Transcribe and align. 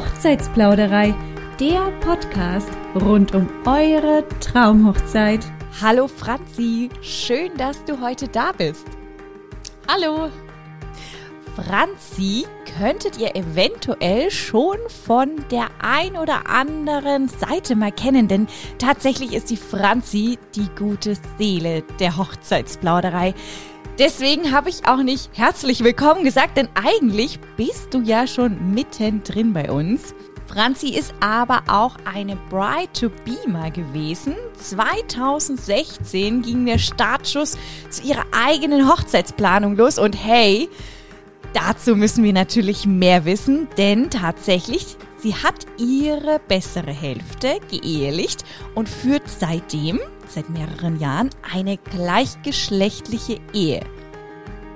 Hochzeitsplauderei, 0.00 1.14
der 1.60 1.90
Podcast 2.00 2.70
rund 2.94 3.34
um 3.34 3.46
eure 3.66 4.24
Traumhochzeit. 4.40 5.44
Hallo 5.82 6.08
Franzi, 6.08 6.88
schön, 7.02 7.54
dass 7.58 7.84
du 7.84 8.00
heute 8.00 8.26
da 8.26 8.52
bist. 8.52 8.86
Hallo. 9.86 10.30
Franzi 11.54 12.46
könntet 12.78 13.18
ihr 13.18 13.36
eventuell 13.36 14.30
schon 14.30 14.78
von 15.04 15.44
der 15.50 15.66
ein 15.82 16.16
oder 16.16 16.48
anderen 16.48 17.28
Seite 17.28 17.76
mal 17.76 17.92
kennen, 17.92 18.26
denn 18.26 18.46
tatsächlich 18.78 19.34
ist 19.34 19.50
die 19.50 19.58
Franzi 19.58 20.38
die 20.54 20.70
gute 20.78 21.14
Seele 21.36 21.82
der 21.98 22.16
Hochzeitsplauderei. 22.16 23.34
Deswegen 24.00 24.50
habe 24.50 24.70
ich 24.70 24.86
auch 24.86 25.02
nicht 25.02 25.28
herzlich 25.34 25.84
willkommen 25.84 26.24
gesagt, 26.24 26.56
denn 26.56 26.70
eigentlich 26.72 27.38
bist 27.58 27.92
du 27.92 28.00
ja 28.00 28.26
schon 28.26 28.72
mittendrin 28.72 29.52
bei 29.52 29.70
uns. 29.70 30.14
Franzi 30.46 30.88
ist 30.88 31.12
aber 31.20 31.64
auch 31.68 31.96
eine 32.10 32.36
Bride 32.48 32.90
to 32.98 33.10
Be 33.10 33.46
mal 33.46 33.70
gewesen. 33.70 34.36
2016 34.56 36.40
ging 36.40 36.64
der 36.64 36.78
Startschuss 36.78 37.58
zu 37.90 38.02
ihrer 38.02 38.24
eigenen 38.32 38.88
Hochzeitsplanung 38.88 39.76
los 39.76 39.98
und 39.98 40.14
hey, 40.14 40.70
dazu 41.52 41.94
müssen 41.94 42.24
wir 42.24 42.32
natürlich 42.32 42.86
mehr 42.86 43.26
wissen, 43.26 43.68
denn 43.76 44.08
tatsächlich, 44.08 44.96
sie 45.22 45.34
hat 45.34 45.66
ihre 45.78 46.40
bessere 46.48 46.92
Hälfte 46.92 47.60
geehelicht 47.70 48.44
und 48.74 48.88
führt 48.88 49.28
seitdem 49.28 50.00
seit 50.28 50.48
mehreren 50.48 50.98
Jahren 50.98 51.30
eine 51.54 51.76
gleichgeschlechtliche 51.76 53.40
Ehe. 53.52 53.80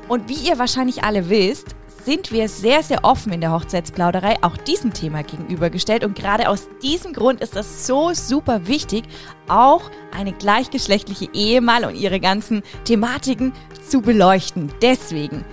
Und 0.09 0.29
wie 0.29 0.49
ihr 0.49 0.59
wahrscheinlich 0.59 1.03
alle 1.03 1.29
wisst, 1.31 1.75
sind 2.05 2.33
wir 2.33 2.49
sehr, 2.51 2.83
sehr 2.83 3.03
offen 3.03 3.33
in 3.33 3.41
der 3.41 3.53
Hochzeitsplauderei 3.53 4.37
auch 4.43 4.59
diesem 4.59 4.93
Thema 4.93 5.23
gegenübergestellt. 5.23 6.05
Und 6.05 6.15
gerade 6.15 6.51
aus 6.51 6.69
diesem 6.83 7.15
Grund 7.15 7.41
ist 7.41 7.57
das 7.57 7.87
so 7.87 8.13
super 8.13 8.67
wichtig, 8.67 9.05
auch 9.49 9.91
eine 10.15 10.33
gleichgeschlechtliche 10.33 11.29
Ehe 11.33 11.63
mal 11.63 11.85
und 11.87 11.95
ihre 11.95 12.21
ganzen 12.21 12.63
Thematiken 12.85 13.55
zu 13.89 14.03
beleuchten. 14.03 14.71
Deswegen 14.83 15.45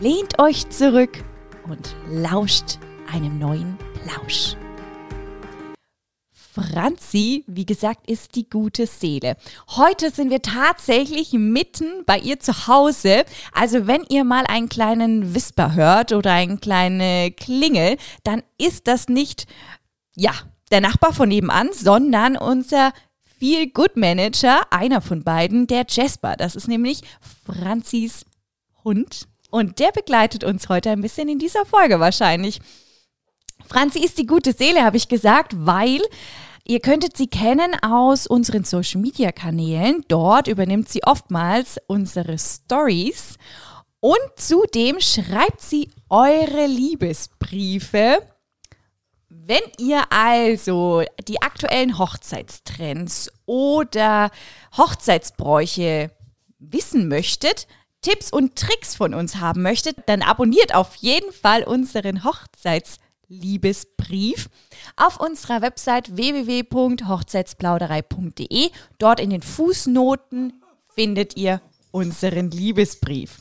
lehnt 0.00 0.40
euch 0.40 0.68
zurück 0.70 1.22
und 1.68 1.94
lauscht 2.10 2.78
einem 3.12 3.38
neuen 3.38 3.78
Plausch. 4.04 4.56
Franzi, 6.32 7.42
wie 7.48 7.66
gesagt, 7.66 8.08
ist 8.08 8.36
die 8.36 8.48
gute 8.48 8.86
Seele. 8.86 9.36
Heute 9.70 10.10
sind 10.10 10.30
wir 10.30 10.40
tatsächlich 10.40 11.32
mitten 11.32 12.04
bei 12.06 12.18
ihr 12.18 12.38
zu 12.38 12.68
Hause. 12.68 13.24
Also 13.52 13.88
wenn 13.88 14.04
ihr 14.08 14.22
mal 14.22 14.44
einen 14.46 14.68
kleinen 14.68 15.34
Whisper 15.34 15.74
hört 15.74 16.12
oder 16.12 16.32
eine 16.32 16.58
kleine 16.58 17.32
Klingel, 17.32 17.96
dann 18.22 18.42
ist 18.56 18.86
das 18.86 19.08
nicht, 19.08 19.46
ja, 20.14 20.32
der 20.70 20.80
Nachbar 20.80 21.12
von 21.12 21.28
nebenan, 21.28 21.70
sondern 21.72 22.36
unser 22.36 22.92
Feel 23.38 23.66
Good 23.68 23.96
Manager, 23.96 24.60
einer 24.70 25.00
von 25.00 25.24
beiden, 25.24 25.66
der 25.66 25.86
Jasper. 25.88 26.36
Das 26.36 26.54
ist 26.54 26.68
nämlich 26.68 27.00
Franzis 27.44 28.24
Hund. 28.84 29.26
Und 29.50 29.80
der 29.80 29.90
begleitet 29.90 30.44
uns 30.44 30.68
heute 30.68 30.90
ein 30.90 31.00
bisschen 31.00 31.28
in 31.28 31.38
dieser 31.38 31.66
Folge 31.66 31.98
wahrscheinlich. 31.98 32.60
Franzi 33.68 34.00
ist 34.04 34.18
die 34.18 34.26
gute 34.26 34.52
Seele, 34.52 34.84
habe 34.84 34.96
ich 34.96 35.08
gesagt, 35.08 35.52
weil 35.56 36.00
ihr 36.64 36.80
könntet 36.80 37.16
sie 37.16 37.26
kennen 37.26 37.74
aus 37.82 38.26
unseren 38.26 38.64
Social 38.64 39.00
Media 39.00 39.32
Kanälen. 39.32 40.04
Dort 40.08 40.48
übernimmt 40.48 40.88
sie 40.88 41.02
oftmals 41.04 41.78
unsere 41.86 42.38
Stories 42.38 43.36
und 44.00 44.18
zudem 44.36 45.00
schreibt 45.00 45.62
sie 45.62 45.90
eure 46.10 46.66
Liebesbriefe. 46.66 48.18
Wenn 49.28 49.62
ihr 49.78 50.02
also 50.10 51.02
die 51.26 51.42
aktuellen 51.42 51.98
Hochzeitstrends 51.98 53.30
oder 53.46 54.30
Hochzeitsbräuche 54.76 56.10
wissen 56.58 57.08
möchtet, 57.08 57.66
Tipps 58.02 58.30
und 58.30 58.56
Tricks 58.56 58.94
von 58.94 59.14
uns 59.14 59.36
haben 59.36 59.62
möchtet, 59.62 59.96
dann 60.06 60.22
abonniert 60.22 60.74
auf 60.74 60.94
jeden 60.96 61.32
Fall 61.32 61.64
unseren 61.64 62.24
Hochzeitsliebesbrief 63.24 64.48
auf 64.96 65.20
unserer 65.20 65.62
Website 65.62 66.16
www.hochzeitsplauderei.de. 66.16 68.70
Dort 68.98 69.20
in 69.20 69.30
den 69.30 69.42
Fußnoten 69.42 70.60
findet 70.88 71.36
ihr 71.36 71.60
unseren 71.90 72.50
Liebesbrief. 72.50 73.38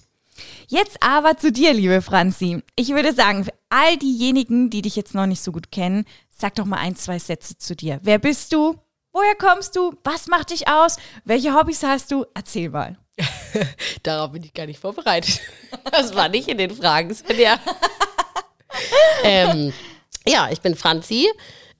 Jetzt 0.67 0.97
aber 1.01 1.37
zu 1.37 1.51
dir, 1.51 1.73
liebe 1.73 2.01
Franzi. 2.01 2.63
Ich 2.75 2.89
würde 2.89 3.13
sagen, 3.13 3.43
für 3.45 3.53
all 3.69 3.95
diejenigen, 3.97 4.71
die 4.71 4.81
dich 4.81 4.95
jetzt 4.95 5.13
noch 5.13 5.27
nicht 5.27 5.41
so 5.41 5.51
gut 5.51 5.71
kennen, 5.71 6.05
sag 6.29 6.55
doch 6.55 6.65
mal 6.65 6.77
ein, 6.77 6.95
zwei 6.95 7.19
Sätze 7.19 7.57
zu 7.57 7.75
dir. 7.75 7.99
Wer 8.01 8.19
bist 8.19 8.53
du? 8.53 8.75
Woher 9.11 9.35
kommst 9.35 9.75
du? 9.75 9.93
Was 10.03 10.25
macht 10.27 10.49
dich 10.49 10.67
aus? 10.67 10.97
Welche 11.23 11.53
Hobbys 11.53 11.83
hast 11.83 12.11
du? 12.11 12.25
Erzähl 12.33 12.71
mal. 12.71 12.97
Darauf 14.03 14.31
bin 14.31 14.43
ich 14.43 14.55
gar 14.55 14.65
nicht 14.65 14.79
vorbereitet. 14.79 15.39
Das 15.91 16.15
war 16.15 16.29
nicht 16.29 16.47
in 16.47 16.57
den 16.57 16.71
Fragen, 16.71 17.13
Svenja. 17.13 17.59
ähm, 19.23 19.73
ja, 20.27 20.49
ich 20.51 20.61
bin 20.61 20.75
Franzi, 20.75 21.29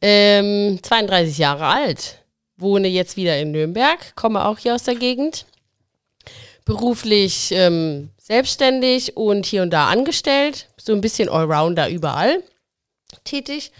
ähm, 0.01 0.79
32 0.81 1.37
Jahre 1.37 1.65
alt, 1.65 2.19
wohne 2.57 2.87
jetzt 2.87 3.17
wieder 3.17 3.37
in 3.39 3.51
Nürnberg, 3.51 4.15
komme 4.15 4.45
auch 4.45 4.57
hier 4.57 4.75
aus 4.75 4.83
der 4.83 4.95
Gegend. 4.95 5.45
Beruflich 6.65 7.51
ähm, 7.51 8.09
selbstständig 8.17 9.17
und 9.17 9.45
hier 9.45 9.63
und 9.63 9.71
da 9.71 9.87
angestellt, 9.89 10.69
so 10.77 10.93
ein 10.93 11.01
bisschen 11.01 11.27
Allrounder 11.27 11.89
überall 11.89 12.41
tätig. 13.23 13.71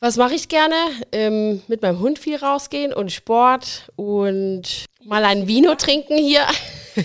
Was 0.00 0.16
mache 0.16 0.34
ich 0.34 0.48
gerne? 0.48 0.76
Ähm, 1.10 1.62
mit 1.66 1.82
meinem 1.82 1.98
Hund 1.98 2.18
viel 2.18 2.36
rausgehen 2.36 2.92
und 2.92 3.10
Sport 3.10 3.90
und 3.96 4.84
mal 5.04 5.24
ein 5.24 5.48
Vino 5.48 5.74
trinken 5.74 6.16
hier. 6.16 6.46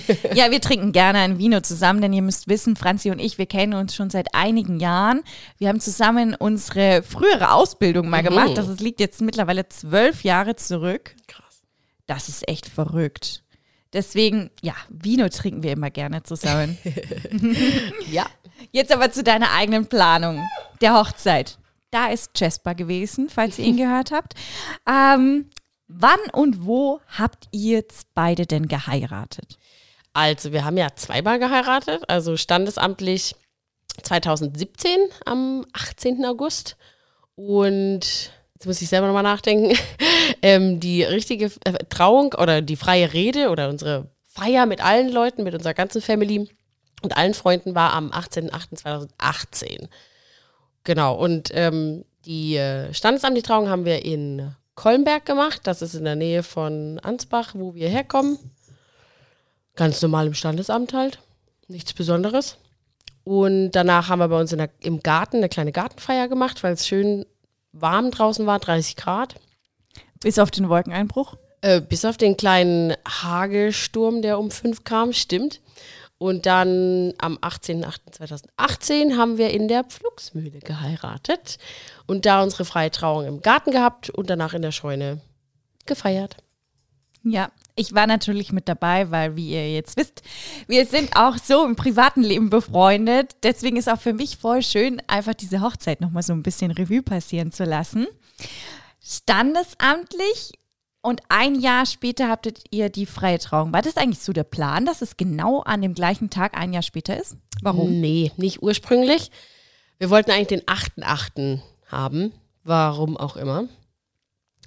ja, 0.33 0.51
wir 0.51 0.61
trinken 0.61 0.91
gerne 0.91 1.19
ein 1.19 1.37
Vino 1.37 1.61
zusammen, 1.61 2.01
denn 2.01 2.13
ihr 2.13 2.21
müsst 2.21 2.47
wissen, 2.47 2.75
Franzi 2.75 3.11
und 3.11 3.19
ich, 3.19 3.37
wir 3.37 3.45
kennen 3.45 3.73
uns 3.73 3.95
schon 3.95 4.09
seit 4.09 4.33
einigen 4.33 4.79
Jahren. 4.79 5.23
Wir 5.57 5.69
haben 5.69 5.79
zusammen 5.79 6.35
unsere 6.35 7.03
frühere 7.03 7.51
Ausbildung 7.51 8.09
mal 8.09 8.21
mhm. 8.21 8.27
gemacht. 8.27 8.57
Das 8.57 8.79
liegt 8.79 8.99
jetzt 8.99 9.21
mittlerweile 9.21 9.67
zwölf 9.69 10.23
Jahre 10.23 10.55
zurück. 10.55 11.15
Krass. 11.27 11.61
Das 12.05 12.29
ist 12.29 12.47
echt 12.47 12.67
verrückt. 12.67 13.43
Deswegen, 13.93 14.49
ja, 14.61 14.73
Vino 14.89 15.29
trinken 15.29 15.63
wir 15.63 15.71
immer 15.71 15.91
gerne 15.91 16.23
zusammen. 16.23 16.77
ja. 18.11 18.25
Jetzt 18.71 18.91
aber 18.91 19.11
zu 19.11 19.23
deiner 19.23 19.51
eigenen 19.51 19.85
Planung 19.87 20.41
der 20.81 20.95
Hochzeit. 20.95 21.59
Da 21.91 22.07
ist 22.07 22.31
Jasper 22.39 22.73
gewesen, 22.73 23.29
falls 23.29 23.59
ihr 23.59 23.65
ihn 23.65 23.77
gehört 23.77 24.11
habt. 24.11 24.33
Ähm, 24.89 25.49
wann 25.87 26.19
und 26.31 26.65
wo 26.65 27.01
habt 27.07 27.47
ihr 27.51 27.83
beide 28.15 28.47
denn 28.47 28.67
geheiratet? 28.67 29.59
Also, 30.13 30.51
wir 30.51 30.63
haben 30.65 30.77
ja 30.77 30.89
zweimal 30.95 31.39
geheiratet, 31.39 32.03
also 32.07 32.37
standesamtlich 32.37 33.35
2017 34.01 34.99
am 35.25 35.65
18. 35.73 36.25
August. 36.25 36.77
Und 37.35 38.31
jetzt 38.53 38.65
muss 38.65 38.81
ich 38.81 38.89
selber 38.89 39.07
nochmal 39.07 39.23
nachdenken. 39.23 39.75
ähm, 40.41 40.79
die 40.79 41.03
richtige 41.03 41.51
äh, 41.65 41.73
Trauung 41.89 42.33
oder 42.33 42.61
die 42.61 42.75
freie 42.75 43.11
Rede 43.13 43.49
oder 43.49 43.69
unsere 43.69 44.11
Feier 44.25 44.65
mit 44.65 44.83
allen 44.83 45.09
Leuten, 45.09 45.43
mit 45.43 45.53
unserer 45.53 45.73
ganzen 45.73 46.01
Family 46.01 46.49
und 47.03 47.17
allen 47.17 47.33
Freunden 47.33 47.75
war 47.75 47.93
am 47.93 48.11
18.08.2018. 48.11 49.89
Genau, 50.83 51.15
und 51.15 51.51
ähm, 51.53 52.05
die 52.25 52.55
äh, 52.55 52.93
standesamtliche 52.93 53.47
Trauung 53.47 53.69
haben 53.69 53.85
wir 53.85 54.03
in 54.03 54.55
Kollenberg 54.75 55.25
gemacht. 55.25 55.61
Das 55.65 55.81
ist 55.81 55.93
in 55.93 56.05
der 56.05 56.15
Nähe 56.15 56.43
von 56.43 56.99
Ansbach, 56.99 57.53
wo 57.55 57.75
wir 57.75 57.89
herkommen. 57.89 58.39
Ganz 59.75 60.01
normal 60.01 60.27
im 60.27 60.33
Standesamt 60.33 60.93
halt. 60.93 61.19
Nichts 61.67 61.93
Besonderes. 61.93 62.57
Und 63.23 63.71
danach 63.71 64.09
haben 64.09 64.19
wir 64.19 64.27
bei 64.27 64.39
uns 64.39 64.51
der, 64.51 64.69
im 64.81 64.99
Garten 64.99 65.37
eine 65.37 65.49
kleine 65.49 65.71
Gartenfeier 65.71 66.27
gemacht, 66.27 66.61
weil 66.63 66.73
es 66.73 66.87
schön 66.87 67.25
warm 67.71 68.11
draußen 68.11 68.45
war, 68.45 68.59
30 68.59 68.95
Grad. 68.95 69.35
Bis 70.19 70.39
auf 70.39 70.51
den 70.51 70.69
Wolkeneinbruch? 70.69 71.35
Äh, 71.61 71.81
bis 71.81 72.05
auf 72.05 72.17
den 72.17 72.37
kleinen 72.37 72.93
Hagelsturm, 73.07 74.21
der 74.21 74.37
um 74.39 74.51
fünf 74.51 74.83
kam, 74.83 75.13
stimmt. 75.13 75.61
Und 76.17 76.45
dann 76.45 77.13
am 77.17 77.37
18.08.2018 77.37 79.17
haben 79.17 79.37
wir 79.37 79.49
in 79.49 79.67
der 79.67 79.83
Pflugsmühle 79.83 80.59
geheiratet 80.59 81.57
und 82.05 82.25
da 82.25 82.43
unsere 82.43 82.65
freie 82.65 82.91
Trauung 82.91 83.25
im 83.25 83.41
Garten 83.41 83.71
gehabt 83.71 84.09
und 84.09 84.29
danach 84.29 84.53
in 84.53 84.61
der 84.61 84.71
Scheune 84.71 85.19
gefeiert. 85.85 86.37
Ja, 87.23 87.49
ich 87.75 87.93
war 87.93 88.07
natürlich 88.07 88.51
mit 88.51 88.67
dabei, 88.67 89.09
weil, 89.11 89.35
wie 89.35 89.49
ihr 89.49 89.73
jetzt 89.73 89.97
wisst, 89.97 90.21
wir 90.67 90.85
sind 90.85 91.15
auch 91.15 91.37
so 91.37 91.65
im 91.65 91.75
privaten 91.75 92.21
Leben 92.21 92.49
befreundet. 92.49 93.35
Deswegen 93.43 93.77
ist 93.77 93.89
auch 93.89 93.99
für 93.99 94.13
mich 94.13 94.37
voll 94.37 94.61
schön, 94.61 95.01
einfach 95.07 95.33
diese 95.33 95.61
Hochzeit 95.61 96.01
nochmal 96.01 96.23
so 96.23 96.33
ein 96.33 96.43
bisschen 96.43 96.71
Revue 96.71 97.01
passieren 97.01 97.51
zu 97.51 97.63
lassen. 97.63 98.07
Standesamtlich 99.01 100.53
und 101.01 101.21
ein 101.29 101.59
Jahr 101.59 101.85
später 101.85 102.29
habtet 102.29 102.63
ihr 102.71 102.89
die 102.89 103.05
freie 103.05 103.39
Trauung. 103.39 103.73
War 103.73 103.81
das 103.81 103.97
eigentlich 103.97 104.23
so 104.23 104.33
der 104.33 104.45
Plan, 104.45 104.85
dass 104.85 105.01
es 105.01 105.17
genau 105.17 105.61
an 105.61 105.81
dem 105.81 105.95
gleichen 105.95 106.29
Tag 106.29 106.57
ein 106.57 106.73
Jahr 106.73 106.83
später 106.83 107.19
ist? 107.19 107.35
Warum? 107.61 107.99
Nee, 107.99 108.31
nicht 108.37 108.61
ursprünglich. 108.61 109.31
Wir 109.97 110.09
wollten 110.09 110.31
eigentlich 110.31 110.47
den 110.47 110.61
8.8. 110.61 111.59
haben. 111.87 112.31
Warum 112.63 113.17
auch 113.17 113.35
immer. 113.35 113.67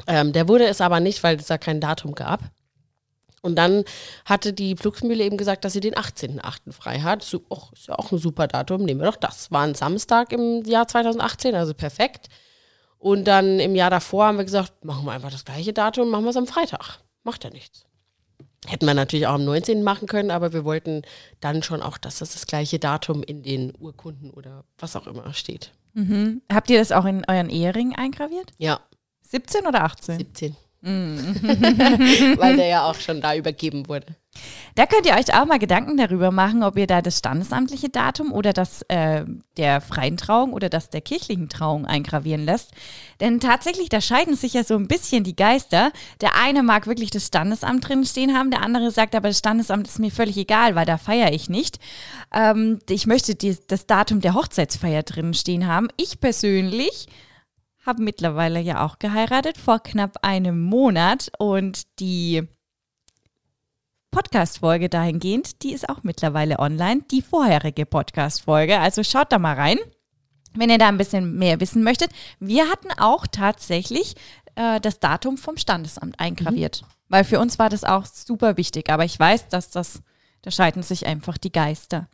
Ähm, 0.07 0.33
der 0.33 0.49
wurde 0.49 0.67
es 0.67 0.81
aber 0.81 1.01
nicht, 1.01 1.23
weil 1.23 1.37
es 1.37 1.47
da 1.47 1.57
kein 1.57 1.81
Datum 1.81 2.15
gab. 2.15 2.43
Und 3.47 3.55
dann 3.57 3.85
hatte 4.25 4.53
die 4.53 4.77
Flugsmühle 4.77 5.25
eben 5.25 5.37
gesagt, 5.37 5.65
dass 5.65 5.73
sie 5.73 5.81
den 5.81 5.95
18.8. 5.95 6.73
frei 6.73 7.01
hat. 7.01 7.23
So, 7.23 7.43
och, 7.49 7.73
ist 7.73 7.87
ja 7.87 7.95
auch 7.99 8.11
ein 8.11 8.19
super 8.19 8.49
Datum, 8.49 8.85
nehmen 8.85 9.01
wir 9.01 9.07
doch 9.07 9.17
das. 9.17 9.51
War 9.53 9.63
ein 9.63 9.75
Samstag 9.75 10.33
im 10.33 10.65
Jahr 10.65 10.89
2018, 10.89 11.55
also 11.55 11.73
perfekt. 11.73 12.29
Und 12.99 13.25
dann 13.25 13.61
im 13.61 13.77
Jahr 13.77 13.91
davor 13.91 14.27
haben 14.27 14.39
wir 14.39 14.45
gesagt, 14.45 14.85
machen 14.85 15.05
wir 15.07 15.13
einfach 15.13 15.31
das 15.31 15.45
gleiche 15.45 15.73
Datum, 15.73 16.11
machen 16.11 16.25
wir 16.25 16.31
es 16.31 16.37
am 16.37 16.47
Freitag. 16.47 16.99
Macht 17.23 17.45
ja 17.45 17.51
nichts. 17.51 17.87
Hätten 18.67 18.87
wir 18.87 18.95
natürlich 18.95 19.29
auch 19.29 19.35
am 19.35 19.45
19. 19.45 19.85
machen 19.85 20.09
können, 20.09 20.33
aber 20.33 20.53
wir 20.53 20.65
wollten 20.65 21.03
dann 21.41 21.63
schon 21.63 21.83
auch, 21.83 21.99
dass 21.99 22.19
das 22.19 22.33
das 22.33 22.47
gleiche 22.47 22.81
Datum 22.81 23.23
in 23.23 23.43
den 23.43 23.73
Urkunden 23.79 24.31
oder 24.31 24.65
was 24.79 24.97
auch 24.97 25.07
immer 25.07 25.33
steht. 25.35 25.73
Mhm. 25.93 26.43
Habt 26.53 26.69
ihr 26.69 26.79
das 26.79 26.91
auch 26.91 27.05
in 27.05 27.25
euren 27.29 27.49
Ehering 27.49 27.95
eingraviert? 27.95 28.53
Ja, 28.59 28.81
17 29.23 29.67
oder 29.67 29.85
18? 29.85 30.19
17. 30.19 30.57
Mhm. 30.87 31.35
Weil 32.39 32.57
der 32.57 32.69
ja 32.69 32.85
auch 32.89 32.95
schon 32.95 33.21
da 33.21 33.35
übergeben 33.35 33.89
wurde. 33.89 34.07
Da 34.77 34.87
könnt 34.87 35.07
ihr 35.07 35.15
euch 35.15 35.35
auch 35.35 35.47
mal 35.47 35.59
Gedanken 35.59 35.97
darüber 35.97 36.31
machen, 36.31 36.63
ob 36.63 36.77
ihr 36.79 36.87
da 36.87 37.03
das 37.03 37.19
standesamtliche 37.19 37.89
Datum 37.89 38.33
oder 38.33 38.53
das 38.53 38.83
äh, 38.83 39.25
der 39.57 39.81
freien 39.81 40.17
Trauung 40.17 40.53
oder 40.53 40.69
das 40.69 40.91
der 40.91 41.01
kirchlichen 41.01 41.49
Trauung 41.49 41.87
eingravieren 41.87 42.45
lässt. 42.45 42.71
Denn 43.21 43.41
tatsächlich, 43.41 43.89
da 43.89 44.01
scheiden 44.01 44.37
sich 44.37 44.53
ja 44.53 44.63
so 44.63 44.77
ein 44.77 44.87
bisschen 44.87 45.25
die 45.25 45.35
Geister. 45.35 45.91
Der 46.21 46.37
eine 46.37 46.63
mag 46.63 46.87
wirklich 46.87 47.11
das 47.11 47.27
Standesamt 47.27 47.89
drin 47.89 48.05
stehen 48.05 48.37
haben, 48.37 48.53
der 48.53 48.63
andere 48.63 48.93
sagt 48.93 49.17
aber, 49.17 49.29
das 49.29 49.39
Standesamt 49.39 49.89
ist 49.89 49.99
mir 49.99 50.13
völlig 50.13 50.37
egal, 50.37 50.77
weil 50.77 50.87
da 50.87 50.99
feiere 50.99 51.33
ich 51.33 51.49
nicht. 51.49 51.81
Ähm, 52.33 52.79
ich 52.89 53.07
möchte 53.09 53.35
die, 53.35 53.57
das 53.67 53.87
Datum 53.87 54.21
der 54.21 54.35
Hochzeitsfeier 54.35 55.03
drin 55.03 55.35
stehen 55.35 55.67
haben. 55.67 55.89
Ich 55.97 56.21
persönlich 56.21 57.09
habe 57.87 58.03
mittlerweile 58.03 58.61
ja 58.61 58.85
auch 58.85 58.99
geheiratet 58.99 59.57
vor 59.57 59.79
knapp 59.79 60.19
einem 60.23 60.61
Monat 60.61 61.31
und 61.39 61.99
die 62.01 62.43
Podcast-Folge 64.11 64.89
dahingehend, 64.89 65.63
die 65.63 65.73
ist 65.73 65.89
auch 65.89 66.03
mittlerweile 66.03 66.59
online, 66.59 67.03
die 67.11 67.23
vorherige 67.23 67.87
Podcast-Folge. 67.87 68.81
Also 68.81 69.05
schaut 69.05 69.31
da 69.31 69.39
mal 69.39 69.55
rein, 69.55 69.79
wenn 70.55 70.71
ihr 70.71 70.79
da 70.79 70.89
ein 70.89 70.97
bisschen 70.97 71.37
mehr 71.37 71.61
wissen 71.61 71.83
möchtet. 71.83 72.11
Wir 72.41 72.69
hatten 72.71 72.91
auch 72.99 73.27
tatsächlich 73.27 74.15
äh, 74.55 74.81
das 74.81 75.01
Datum 75.01 75.37
vom 75.37 75.57
Standesamt 75.57 76.19
eingraviert, 76.19 76.83
weil 77.09 77.25
für 77.25 77.39
uns 77.39 77.59
war 77.59 77.69
das 77.69 77.85
auch 77.85 78.07
super 78.07 78.57
wichtig. 78.57 78.91
Aber 78.91 79.05
ich 79.05 79.19
weiß, 79.19 79.49
dass 79.49 79.71
das, 79.71 80.03
da 80.43 80.51
scheiden 80.51 80.83
sich 80.83 81.07
einfach 81.07 81.37
die 81.37 81.53
Geister. 81.53 82.09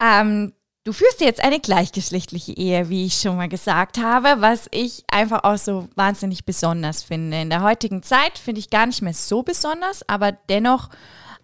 Ähm, 0.00 0.52
Du 0.84 0.92
führst 0.92 1.20
jetzt 1.20 1.42
eine 1.42 1.60
gleichgeschlechtliche 1.60 2.52
Ehe, 2.52 2.88
wie 2.88 3.04
ich 3.04 3.20
schon 3.20 3.36
mal 3.36 3.48
gesagt 3.48 3.98
habe, 3.98 4.40
was 4.40 4.68
ich 4.70 5.04
einfach 5.10 5.44
auch 5.44 5.58
so 5.58 5.88
wahnsinnig 5.96 6.46
besonders 6.46 7.02
finde. 7.02 7.40
In 7.40 7.50
der 7.50 7.62
heutigen 7.62 8.02
Zeit 8.02 8.38
finde 8.38 8.60
ich 8.60 8.70
gar 8.70 8.86
nicht 8.86 9.02
mehr 9.02 9.12
so 9.12 9.42
besonders, 9.42 10.08
aber 10.08 10.32
dennoch 10.32 10.88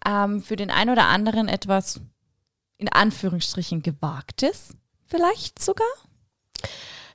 ähm, 0.07 0.43
für 0.43 0.57
den 0.57 0.71
einen 0.71 0.91
oder 0.91 1.09
anderen 1.09 1.49
etwas 1.49 2.01
in 2.79 2.89
Anführungsstrichen 2.89 3.83
gewagtes, 3.83 4.71
vielleicht 5.07 5.63
sogar. 5.63 5.87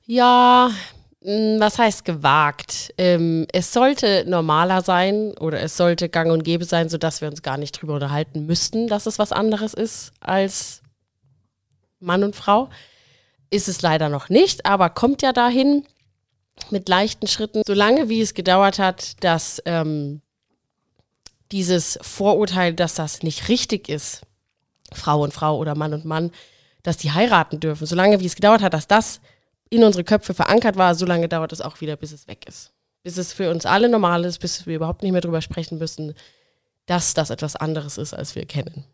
Ja, 0.06 0.72
mh, 1.22 1.60
was 1.60 1.80
heißt 1.80 2.06
gewagt? 2.06 2.94
Ähm, 2.98 3.48
es 3.51 3.74
sollte 3.74 4.24
normaler 4.27 4.81
sein 4.81 5.36
oder 5.39 5.62
es 5.62 5.77
sollte 5.77 6.10
gang 6.10 6.31
und 6.31 6.44
gäbe 6.44 6.65
sein, 6.65 6.89
sodass 6.89 7.22
wir 7.22 7.27
uns 7.27 7.42
gar 7.42 7.57
nicht 7.57 7.72
drüber 7.72 7.95
unterhalten 7.95 8.45
müssten, 8.45 8.88
dass 8.88 9.06
es 9.06 9.18
was 9.19 9.31
anderes 9.31 9.74
ist 9.74 10.12
als 10.19 10.81
Mann 12.00 12.24
und 12.24 12.36
Frau. 12.36 12.69
Ist 13.50 13.68
es 13.68 13.81
leider 13.81 14.10
noch 14.10 14.30
nicht, 14.30 14.66
aber 14.66 14.90
kommt 14.90 15.22
ja 15.22 15.34
dahin 15.34 15.86
mit 16.69 16.88
leichten 16.88 17.28
Schritten. 17.28 17.63
Solange 17.66 18.10
wie 18.10 18.22
es 18.22 18.34
gedauert 18.34 18.80
hat, 18.80 19.24
dass 19.24 19.62
ähm, 19.66 20.22
dieses 21.51 21.98
Vorurteil, 22.01 22.74
dass 22.74 22.96
das 22.96 23.24
nicht 23.24 23.50
richtig 23.50 23.90
ist, 23.90 24.22
Frau 24.94 25.24
und 25.24 25.34
Frau 25.34 25.57
oder 25.57 25.75
Mann 25.75 25.94
und 25.94 26.06
Mann, 26.06 26.31
dass 26.84 26.98
die 26.98 27.12
heiraten 27.12 27.60
dürfen, 27.60 27.86
solange 27.86 28.19
wie 28.19 28.25
es 28.25 28.36
gedauert 28.36 28.62
hat, 28.62 28.74
dass 28.74 28.88
das 28.88 29.19
in 29.69 29.84
unsere 29.84 30.04
Köpfe 30.04 30.34
verankert 30.34 30.78
war, 30.78 30.96
solange 30.96 31.28
dauert 31.28 31.54
es 31.54 31.62
auch 31.62 31.81
wieder, 31.81 31.96
bis 31.96 32.12
es 32.12 32.28
weg 32.28 32.46
ist. 32.48 32.72
Bis 33.04 33.18
es 33.18 33.34
für 33.34 33.51
uns 33.51 33.66
alle 33.66 33.90
normal 33.90 34.25
ist, 34.25 34.40
bis 34.40 34.66
wir 34.66 34.75
überhaupt 34.75 35.04
nicht 35.04 35.12
mehr 35.12 35.22
drüber 35.22 35.42
sprechen 35.42 35.78
müssen, 35.78 36.16
dass 36.86 37.13
das 37.13 37.30
etwas 37.30 37.56
anderes 37.56 37.98
ist, 37.98 38.13
als 38.13 38.36
wir 38.36 38.46
kennen. 38.46 38.86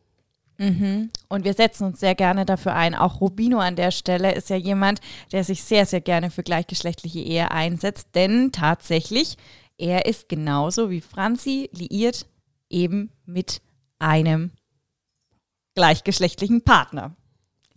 Mhm. 0.57 1.09
Und 1.27 1.43
wir 1.43 1.53
setzen 1.53 1.85
uns 1.85 1.99
sehr 1.99 2.15
gerne 2.15 2.45
dafür 2.45 2.73
ein. 2.75 2.95
Auch 2.95 3.21
Rubino 3.21 3.59
an 3.59 3.75
der 3.75 3.91
Stelle 3.91 4.33
ist 4.33 4.49
ja 4.49 4.55
jemand, 4.55 5.01
der 5.31 5.43
sich 5.43 5.63
sehr, 5.63 5.85
sehr 5.85 6.01
gerne 6.01 6.31
für 6.31 6.43
gleichgeschlechtliche 6.43 7.19
Ehe 7.19 7.51
einsetzt. 7.51 8.09
Denn 8.15 8.51
tatsächlich, 8.51 9.35
er 9.77 10.05
ist 10.05 10.29
genauso 10.29 10.89
wie 10.89 11.01
Franzi 11.01 11.69
liiert 11.73 12.25
eben 12.69 13.11
mit 13.25 13.61
einem 13.99 14.51
gleichgeschlechtlichen 15.75 16.61
Partner. 16.63 17.15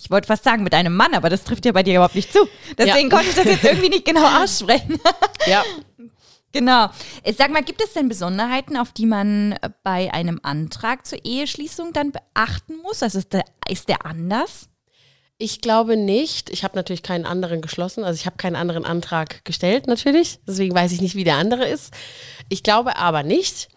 Ich 0.01 0.11
wollte 0.13 0.29
fast 0.29 0.45
sagen 0.45 0.63
mit 0.63 0.75
einem 0.75 0.95
Mann, 0.95 1.15
aber 1.15 1.29
das 1.29 1.43
trifft 1.43 1.65
ja 1.67 1.73
bei 1.73 1.83
dir 1.83 1.95
überhaupt 1.97 2.15
nicht 2.15 2.33
zu. 2.33 2.39
Deswegen 2.79 3.11
Ja. 3.11 3.17
konnte 3.17 3.31
ich 3.31 3.35
das 3.35 3.47
jetzt 3.47 3.65
irgendwie 3.65 3.89
nicht 3.89 4.05
genau 4.05 4.43
aussprechen. 4.45 5.01
Ja, 5.47 5.65
Genau. 6.53 6.89
Äh, 7.23 7.33
Sag 7.33 7.51
mal, 7.51 7.63
gibt 7.63 7.83
es 7.83 7.93
denn 7.93 8.09
Besonderheiten, 8.09 8.77
auf 8.77 8.93
die 8.93 9.07
man 9.07 9.53
äh, 9.53 9.71
bei 9.83 10.13
einem 10.13 10.41
Antrag 10.43 11.07
zur 11.07 11.25
Eheschließung 11.25 11.93
dann 11.93 12.13
beachten 12.13 12.77
muss? 12.83 13.03
Also 13.03 13.19
ist 13.19 13.33
der, 13.33 13.45
ist 13.69 13.89
der 13.89 14.07
anders? 14.07 14.69
Ich 15.37 15.61
glaube 15.61 15.97
nicht. 15.97 16.51
Ich 16.51 16.65
habe 16.65 16.77
natürlich 16.77 17.03
keinen 17.05 17.27
anderen 17.27 17.61
geschlossen. 17.61 18.03
Also 18.03 18.19
ich 18.19 18.27
habe 18.27 18.37
keinen 18.37 18.57
anderen 18.57 18.85
Antrag 18.85 19.45
gestellt, 19.45 19.87
natürlich. 19.87 20.41
Deswegen 20.47 20.75
weiß 20.75 20.91
ich 20.93 21.01
nicht, 21.01 21.15
wie 21.15 21.25
der 21.25 21.37
andere 21.37 21.67
ist. 21.67 21.93
Ich 22.49 22.63
glaube 22.63 22.97
aber 22.97 23.23
nicht. 23.23 23.69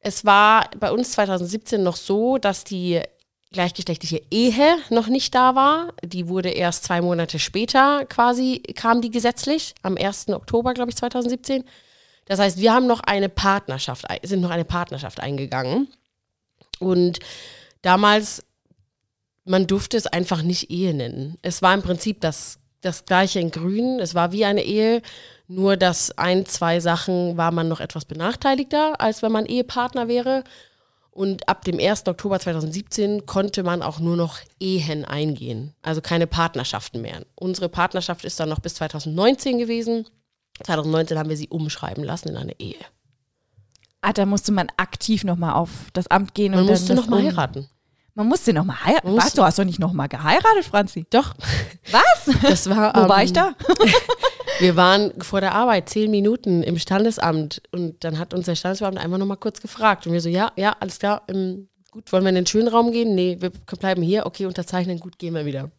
Es 0.00 0.24
war 0.24 0.70
bei 0.78 0.92
uns 0.92 1.12
2017 1.12 1.82
noch 1.82 1.96
so, 1.96 2.38
dass 2.38 2.62
die 2.62 3.00
gleichgeschlechtliche 3.50 4.22
Ehe 4.30 4.76
noch 4.90 5.08
nicht 5.08 5.34
da 5.34 5.56
war. 5.56 5.92
Die 6.04 6.28
wurde 6.28 6.50
erst 6.50 6.84
zwei 6.84 7.00
Monate 7.00 7.38
später 7.38 8.04
quasi, 8.06 8.62
kam 8.76 9.00
die 9.00 9.10
gesetzlich, 9.10 9.74
am 9.82 9.96
1. 9.96 10.28
Oktober, 10.28 10.74
glaube 10.74 10.90
ich, 10.90 10.96
2017. 10.96 11.64
Das 12.28 12.38
heißt, 12.38 12.58
wir 12.58 12.72
haben 12.72 12.86
noch 12.86 13.00
eine 13.00 13.28
Partnerschaft, 13.28 14.06
sind 14.22 14.40
noch 14.40 14.50
eine 14.50 14.64
Partnerschaft 14.64 15.20
eingegangen. 15.20 15.88
Und 16.78 17.18
damals 17.82 18.44
man 19.48 19.66
durfte 19.66 19.96
es 19.96 20.06
einfach 20.06 20.42
nicht 20.42 20.70
Ehe 20.70 20.94
nennen. 20.94 21.38
Es 21.42 21.62
war 21.62 21.74
im 21.74 21.82
Prinzip 21.82 22.20
das, 22.20 22.58
das 22.82 23.06
gleiche 23.06 23.40
in 23.40 23.50
Grün. 23.50 23.98
Es 23.98 24.14
war 24.14 24.32
wie 24.32 24.44
eine 24.44 24.62
Ehe, 24.62 25.02
nur 25.48 25.76
dass 25.76 26.16
ein, 26.18 26.46
zwei 26.46 26.80
Sachen 26.80 27.36
war 27.36 27.50
man 27.50 27.68
noch 27.68 27.80
etwas 27.80 28.04
benachteiligter, 28.04 29.00
als 29.00 29.22
wenn 29.22 29.32
man 29.32 29.46
Ehepartner 29.46 30.06
wäre. 30.06 30.44
Und 31.10 31.48
ab 31.48 31.64
dem 31.64 31.80
1. 31.80 32.06
Oktober 32.06 32.38
2017 32.38 33.26
konnte 33.26 33.64
man 33.64 33.82
auch 33.82 33.98
nur 33.98 34.16
noch 34.16 34.38
Ehen 34.60 35.04
eingehen, 35.04 35.74
also 35.82 36.00
keine 36.00 36.28
Partnerschaften 36.28 37.00
mehr. 37.00 37.22
Unsere 37.34 37.68
Partnerschaft 37.68 38.24
ist 38.24 38.38
dann 38.38 38.50
noch 38.50 38.60
bis 38.60 38.74
2019 38.74 39.58
gewesen. 39.58 40.06
2019 40.64 41.18
haben 41.18 41.28
wir 41.28 41.36
sie 41.36 41.48
umschreiben 41.48 42.04
lassen 42.04 42.28
in 42.28 42.36
eine 42.36 42.58
Ehe. 42.60 42.76
Ah, 44.00 44.12
da 44.12 44.26
musste 44.26 44.52
man 44.52 44.68
aktiv 44.76 45.24
nochmal 45.24 45.54
auf 45.54 45.70
das 45.92 46.06
Amt 46.08 46.34
gehen 46.34 46.52
Man 46.52 46.60
und 46.60 46.66
musste 46.70 46.88
dann 46.88 46.96
das 46.96 47.06
noch 47.06 47.10
mal 47.10 47.20
um- 47.20 47.26
heiraten. 47.26 47.68
Man 48.14 48.26
musste 48.26 48.52
nochmal 48.52 48.84
heiraten. 48.84 49.16
Was? 49.16 49.32
Du 49.34 49.44
hast 49.44 49.60
doch 49.60 49.64
nicht 49.64 49.78
nochmal 49.78 50.08
geheiratet, 50.08 50.64
Franzi? 50.64 51.06
Doch, 51.10 51.34
Was? 51.92 52.34
das 52.42 52.68
war. 52.68 52.92
Wo 52.94 53.08
war 53.08 53.22
ich 53.22 53.32
da? 53.32 53.54
Wir 54.60 54.74
waren 54.74 55.12
vor 55.20 55.40
der 55.40 55.54
Arbeit 55.54 55.88
zehn 55.88 56.10
Minuten 56.10 56.64
im 56.64 56.78
Standesamt 56.78 57.62
und 57.70 58.02
dann 58.02 58.18
hat 58.18 58.34
uns 58.34 58.46
der 58.46 58.56
Standesbeamte 58.56 59.00
einfach 59.00 59.18
nochmal 59.18 59.36
kurz 59.36 59.60
gefragt. 59.60 60.04
Und 60.06 60.14
wir 60.14 60.20
so, 60.20 60.28
ja, 60.28 60.50
ja, 60.56 60.74
alles 60.80 60.98
klar, 60.98 61.22
ähm, 61.28 61.68
gut, 61.92 62.10
wollen 62.12 62.24
wir 62.24 62.30
in 62.30 62.34
den 62.34 62.46
schönen 62.46 62.66
Raum 62.66 62.90
gehen? 62.90 63.14
Nee, 63.14 63.36
wir 63.40 63.50
bleiben 63.50 64.02
hier, 64.02 64.26
okay, 64.26 64.46
unterzeichnen, 64.46 64.98
gut, 64.98 65.16
gehen 65.18 65.34
wir 65.34 65.44
wieder. 65.46 65.70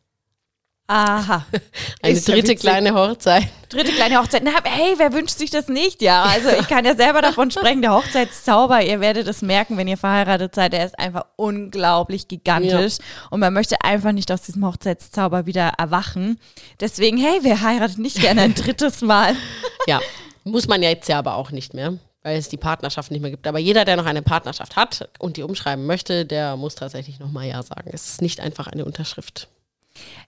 Aha. 0.91 1.46
Eine 2.01 2.13
Ist 2.13 2.27
ja 2.27 2.34
dritte 2.34 2.48
witzig. 2.50 2.62
kleine 2.62 2.96
Hochzeit. 2.96 3.48
Dritte 3.69 3.91
kleine 3.91 4.17
Hochzeit. 4.17 4.41
Na, 4.43 4.51
hey, 4.63 4.96
wer 4.98 5.13
wünscht 5.13 5.38
sich 5.38 5.51
das 5.51 5.67
nicht? 5.67 6.01
Ja, 6.01 6.24
also 6.24 6.50
ich 6.50 6.67
kann 6.67 6.84
ja 6.84 6.96
selber 6.96 7.22
davon 7.22 7.51
sprechen, 7.51 7.84
der 7.84 7.93
Hochzeitszauber, 7.93 8.81
ihr 8.81 9.00
werdet 9.00 9.27
es 9.27 9.43
merken, 9.43 9.77
wenn 9.77 9.88
ihr 9.88 9.98
verheiratet 9.98 10.55
seid, 10.55 10.74
der 10.74 10.84
ist 10.84 10.98
einfach 10.98 11.25
unglaublich 11.36 12.27
gigantisch 12.27 12.98
und 13.29 13.39
man 13.39 13.53
möchte 13.53 13.75
einfach 13.84 14.13
nicht 14.13 14.31
aus 14.31 14.41
diesem 14.41 14.65
Hochzeitszauber 14.65 15.46
wieder 15.46 15.74
erwachen. 15.77 16.39
Deswegen, 16.79 17.17
hey, 17.19 17.38
wer 17.43 17.62
heiratet 17.62 18.00
nicht 18.00 18.19
gerne 18.19 18.41
ein 18.41 18.55
drittes 18.55 19.01
Mal? 19.01 19.36
Ja, 19.88 20.01
muss 20.43 20.67
man 20.67 20.84
ja 20.84 20.89
jetzt 20.89 21.08
ja 21.08 21.17
aber 21.19 21.36
auch 21.36 21.51
nicht 21.51 21.74
mehr, 21.74 21.93
weil 22.24 22.38
es 22.38 22.50
die 22.50 22.58
Partnerschaft 22.58 23.12
nicht 23.12 23.22
mehr 23.22 23.31
gibt. 23.31 23.48
Aber 23.48 23.60
jeder, 23.60 23.86
der 23.86 23.96
noch 23.96 24.05
eine 24.05 24.22
Partnerschaft 24.22 24.75
hat 24.75 25.08
und 25.19 25.38
die 25.38 25.43
umschreiben 25.43 25.86
möchte, 25.86 26.25
der 26.25 26.58
muss 26.58 26.75
tatsächlich 26.75 27.19
nochmal 27.19 27.48
Ja 27.48 27.63
sagen. 27.63 27.89
Es 27.93 28.08
ist 28.10 28.22
nicht 28.22 28.39
einfach 28.39 28.67
eine 28.67 28.86
Unterschrift. 28.86 29.48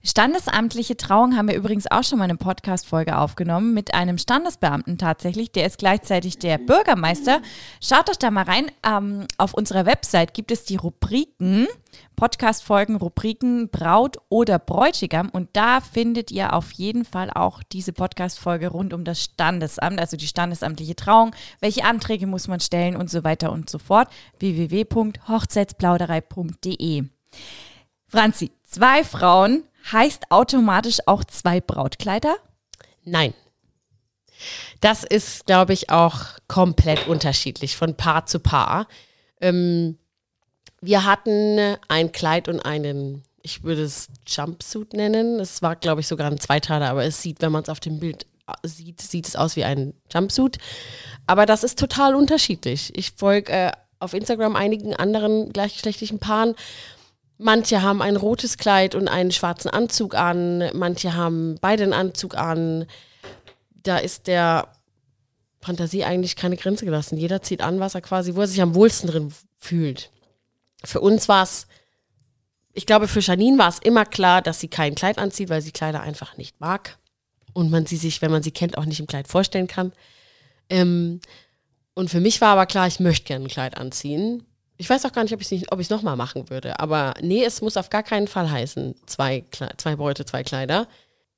Standesamtliche 0.04 0.96
Trauung 0.96 1.36
haben 1.36 1.46
wir 1.46 1.54
übrigens 1.54 1.88
auch 1.88 2.02
schon 2.02 2.18
mal 2.18 2.24
eine 2.24 2.36
Podcast-Folge 2.36 3.16
aufgenommen 3.16 3.72
mit 3.72 3.94
einem 3.94 4.18
Standesbeamten 4.18 4.98
tatsächlich. 4.98 5.52
Der 5.52 5.66
ist 5.66 5.78
gleichzeitig 5.78 6.38
der 6.38 6.58
Bürgermeister. 6.58 7.40
Schaut 7.80 8.08
doch 8.08 8.16
da 8.16 8.32
mal 8.32 8.42
rein. 8.42 8.72
Ähm, 8.84 9.28
auf 9.38 9.54
unserer 9.54 9.86
Website 9.86 10.34
gibt 10.34 10.50
es 10.50 10.64
die 10.64 10.74
Rubriken, 10.74 11.68
Podcast-Folgen, 12.16 12.96
Rubriken 12.96 13.70
Braut 13.70 14.16
oder 14.28 14.58
Bräutigam. 14.58 15.28
Und 15.28 15.50
da 15.52 15.80
findet 15.80 16.32
ihr 16.32 16.52
auf 16.52 16.72
jeden 16.72 17.04
Fall 17.04 17.30
auch 17.30 17.62
diese 17.62 17.92
Podcast-Folge 17.92 18.66
rund 18.68 18.92
um 18.92 19.04
das 19.04 19.22
Standesamt, 19.22 20.00
also 20.00 20.16
die 20.16 20.26
standesamtliche 20.26 20.96
Trauung. 20.96 21.30
Welche 21.60 21.84
Anträge 21.84 22.26
muss 22.26 22.48
man 22.48 22.58
stellen 22.58 22.96
und 22.96 23.08
so 23.08 23.22
weiter 23.22 23.52
und 23.52 23.70
so 23.70 23.78
fort. 23.78 24.08
www.hochzeitsplauderei.de. 24.40 27.04
Franzi, 28.12 28.52
zwei 28.64 29.04
Frauen 29.04 29.64
heißt 29.90 30.30
automatisch 30.30 30.98
auch 31.06 31.24
zwei 31.24 31.62
Brautkleider? 31.62 32.36
Nein. 33.04 33.32
Das 34.80 35.02
ist, 35.02 35.46
glaube 35.46 35.72
ich, 35.72 35.88
auch 35.88 36.18
komplett 36.46 37.08
unterschiedlich 37.08 37.74
von 37.74 37.96
Paar 37.96 38.26
zu 38.26 38.38
Paar. 38.38 38.86
Ähm, 39.40 39.98
wir 40.82 41.06
hatten 41.06 41.76
ein 41.88 42.12
Kleid 42.12 42.48
und 42.48 42.60
einen, 42.60 43.22
ich 43.40 43.62
würde 43.62 43.84
es 43.84 44.08
Jumpsuit 44.26 44.92
nennen. 44.92 45.40
Es 45.40 45.62
war, 45.62 45.76
glaube 45.76 46.02
ich, 46.02 46.06
sogar 46.06 46.30
ein 46.30 46.38
Zweiteiler, 46.38 46.90
aber 46.90 47.04
es 47.04 47.22
sieht, 47.22 47.40
wenn 47.40 47.52
man 47.52 47.62
es 47.62 47.70
auf 47.70 47.80
dem 47.80 47.98
Bild 47.98 48.26
sieht, 48.62 49.00
sieht 49.00 49.26
es 49.26 49.36
aus 49.36 49.56
wie 49.56 49.64
ein 49.64 49.94
Jumpsuit. 50.12 50.58
Aber 51.26 51.46
das 51.46 51.64
ist 51.64 51.78
total 51.78 52.14
unterschiedlich. 52.14 52.92
Ich 52.94 53.12
folge 53.12 53.52
äh, 53.52 53.72
auf 54.00 54.12
Instagram 54.12 54.54
einigen 54.54 54.94
anderen 54.94 55.50
gleichgeschlechtlichen 55.52 56.18
Paaren. 56.18 56.56
Manche 57.38 57.82
haben 57.82 58.02
ein 58.02 58.16
rotes 58.16 58.56
Kleid 58.56 58.94
und 58.94 59.08
einen 59.08 59.32
schwarzen 59.32 59.68
Anzug 59.68 60.14
an, 60.14 60.70
manche 60.74 61.14
haben 61.14 61.56
beide 61.60 61.82
einen 61.82 61.92
Anzug 61.92 62.36
an. 62.36 62.86
Da 63.82 63.98
ist 63.98 64.26
der 64.28 64.68
Fantasie 65.60 66.04
eigentlich 66.04 66.36
keine 66.36 66.56
Grenze 66.56 66.84
gelassen. 66.84 67.16
Jeder 67.16 67.42
zieht 67.42 67.62
an, 67.62 67.80
was 67.80 67.94
er 67.94 68.00
quasi, 68.00 68.34
wo 68.34 68.40
er 68.40 68.46
sich 68.46 68.60
am 68.60 68.74
wohlsten 68.74 69.08
drin 69.08 69.32
fühlt. 69.58 70.10
Für 70.84 71.00
uns 71.00 71.28
war 71.28 71.44
es, 71.44 71.66
ich 72.72 72.86
glaube, 72.86 73.08
für 73.08 73.20
Janine 73.20 73.58
war 73.58 73.68
es 73.68 73.78
immer 73.78 74.04
klar, 74.04 74.42
dass 74.42 74.60
sie 74.60 74.68
kein 74.68 74.94
Kleid 74.94 75.18
anzieht, 75.18 75.48
weil 75.48 75.62
sie 75.62 75.72
Kleider 75.72 76.00
einfach 76.00 76.36
nicht 76.36 76.60
mag. 76.60 76.98
Und 77.52 77.70
man 77.70 77.86
sie 77.86 77.96
sich, 77.96 78.22
wenn 78.22 78.30
man 78.30 78.42
sie 78.42 78.50
kennt, 78.50 78.78
auch 78.78 78.84
nicht 78.84 79.00
im 79.00 79.06
Kleid 79.06 79.28
vorstellen 79.28 79.66
kann. 79.66 79.92
Ähm, 80.68 81.20
und 81.94 82.08
für 82.08 82.20
mich 82.20 82.40
war 82.40 82.50
aber 82.50 82.66
klar, 82.66 82.86
ich 82.86 82.98
möchte 82.98 83.26
gerne 83.26 83.44
ein 83.44 83.48
Kleid 83.48 83.76
anziehen. 83.76 84.44
Ich 84.82 84.90
weiß 84.90 85.04
auch 85.04 85.12
gar 85.12 85.22
nicht, 85.22 85.32
ob 85.32 85.40
ich 85.78 85.86
es 85.86 85.90
nochmal 85.90 86.16
machen 86.16 86.50
würde. 86.50 86.80
Aber 86.80 87.14
nee, 87.20 87.44
es 87.44 87.62
muss 87.62 87.76
auf 87.76 87.88
gar 87.88 88.02
keinen 88.02 88.26
Fall 88.26 88.50
heißen, 88.50 88.96
zwei, 89.06 89.44
zwei 89.76 89.94
Bräute, 89.94 90.24
zwei 90.24 90.42
Kleider. 90.42 90.88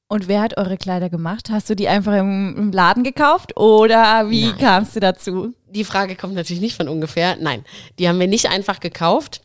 Und 0.08 0.28
wer 0.28 0.40
hat 0.40 0.56
eure 0.56 0.78
Kleider 0.78 1.10
gemacht? 1.10 1.50
Hast 1.50 1.68
du 1.68 1.76
die 1.76 1.86
einfach 1.86 2.14
im, 2.14 2.56
im 2.56 2.72
Laden 2.72 3.04
gekauft 3.04 3.54
oder 3.58 4.30
wie 4.30 4.46
Nein. 4.46 4.56
kamst 4.56 4.96
du 4.96 5.00
dazu? 5.00 5.52
Die 5.66 5.84
Frage 5.84 6.16
kommt 6.16 6.32
natürlich 6.32 6.62
nicht 6.62 6.74
von 6.74 6.88
ungefähr. 6.88 7.36
Nein, 7.38 7.66
die 7.98 8.08
haben 8.08 8.18
wir 8.18 8.28
nicht 8.28 8.48
einfach 8.48 8.80
gekauft. 8.80 9.42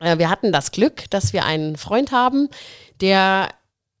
Äh, 0.00 0.18
wir 0.18 0.30
hatten 0.30 0.50
das 0.50 0.72
Glück, 0.72 1.08
dass 1.10 1.32
wir 1.32 1.44
einen 1.44 1.76
Freund 1.76 2.10
haben, 2.10 2.48
der 3.00 3.50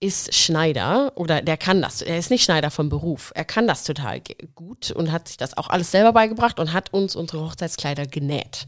ist 0.00 0.34
Schneider 0.34 1.12
oder 1.14 1.42
der 1.42 1.56
kann 1.56 1.80
das. 1.80 2.02
Er 2.02 2.18
ist 2.18 2.32
nicht 2.32 2.42
Schneider 2.42 2.72
vom 2.72 2.88
Beruf. 2.88 3.30
Er 3.36 3.44
kann 3.44 3.68
das 3.68 3.84
total 3.84 4.20
gut 4.56 4.90
und 4.90 5.12
hat 5.12 5.28
sich 5.28 5.36
das 5.36 5.56
auch 5.56 5.68
alles 5.68 5.92
selber 5.92 6.12
beigebracht 6.12 6.58
und 6.58 6.72
hat 6.72 6.92
uns 6.92 7.14
unsere 7.14 7.44
Hochzeitskleider 7.44 8.06
genäht. 8.06 8.66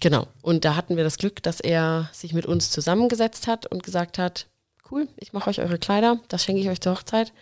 Genau. 0.00 0.26
Und 0.42 0.64
da 0.64 0.76
hatten 0.76 0.96
wir 0.96 1.04
das 1.04 1.18
Glück, 1.18 1.42
dass 1.42 1.60
er 1.60 2.10
sich 2.12 2.34
mit 2.34 2.46
uns 2.46 2.70
zusammengesetzt 2.70 3.46
hat 3.46 3.66
und 3.66 3.82
gesagt 3.82 4.18
hat, 4.18 4.46
cool, 4.90 5.08
ich 5.16 5.32
mache 5.32 5.50
euch 5.50 5.60
eure 5.60 5.78
Kleider, 5.78 6.20
das 6.28 6.44
schenke 6.44 6.60
ich 6.60 6.68
euch 6.68 6.80
zur 6.80 6.92
Hochzeit. 6.92 7.32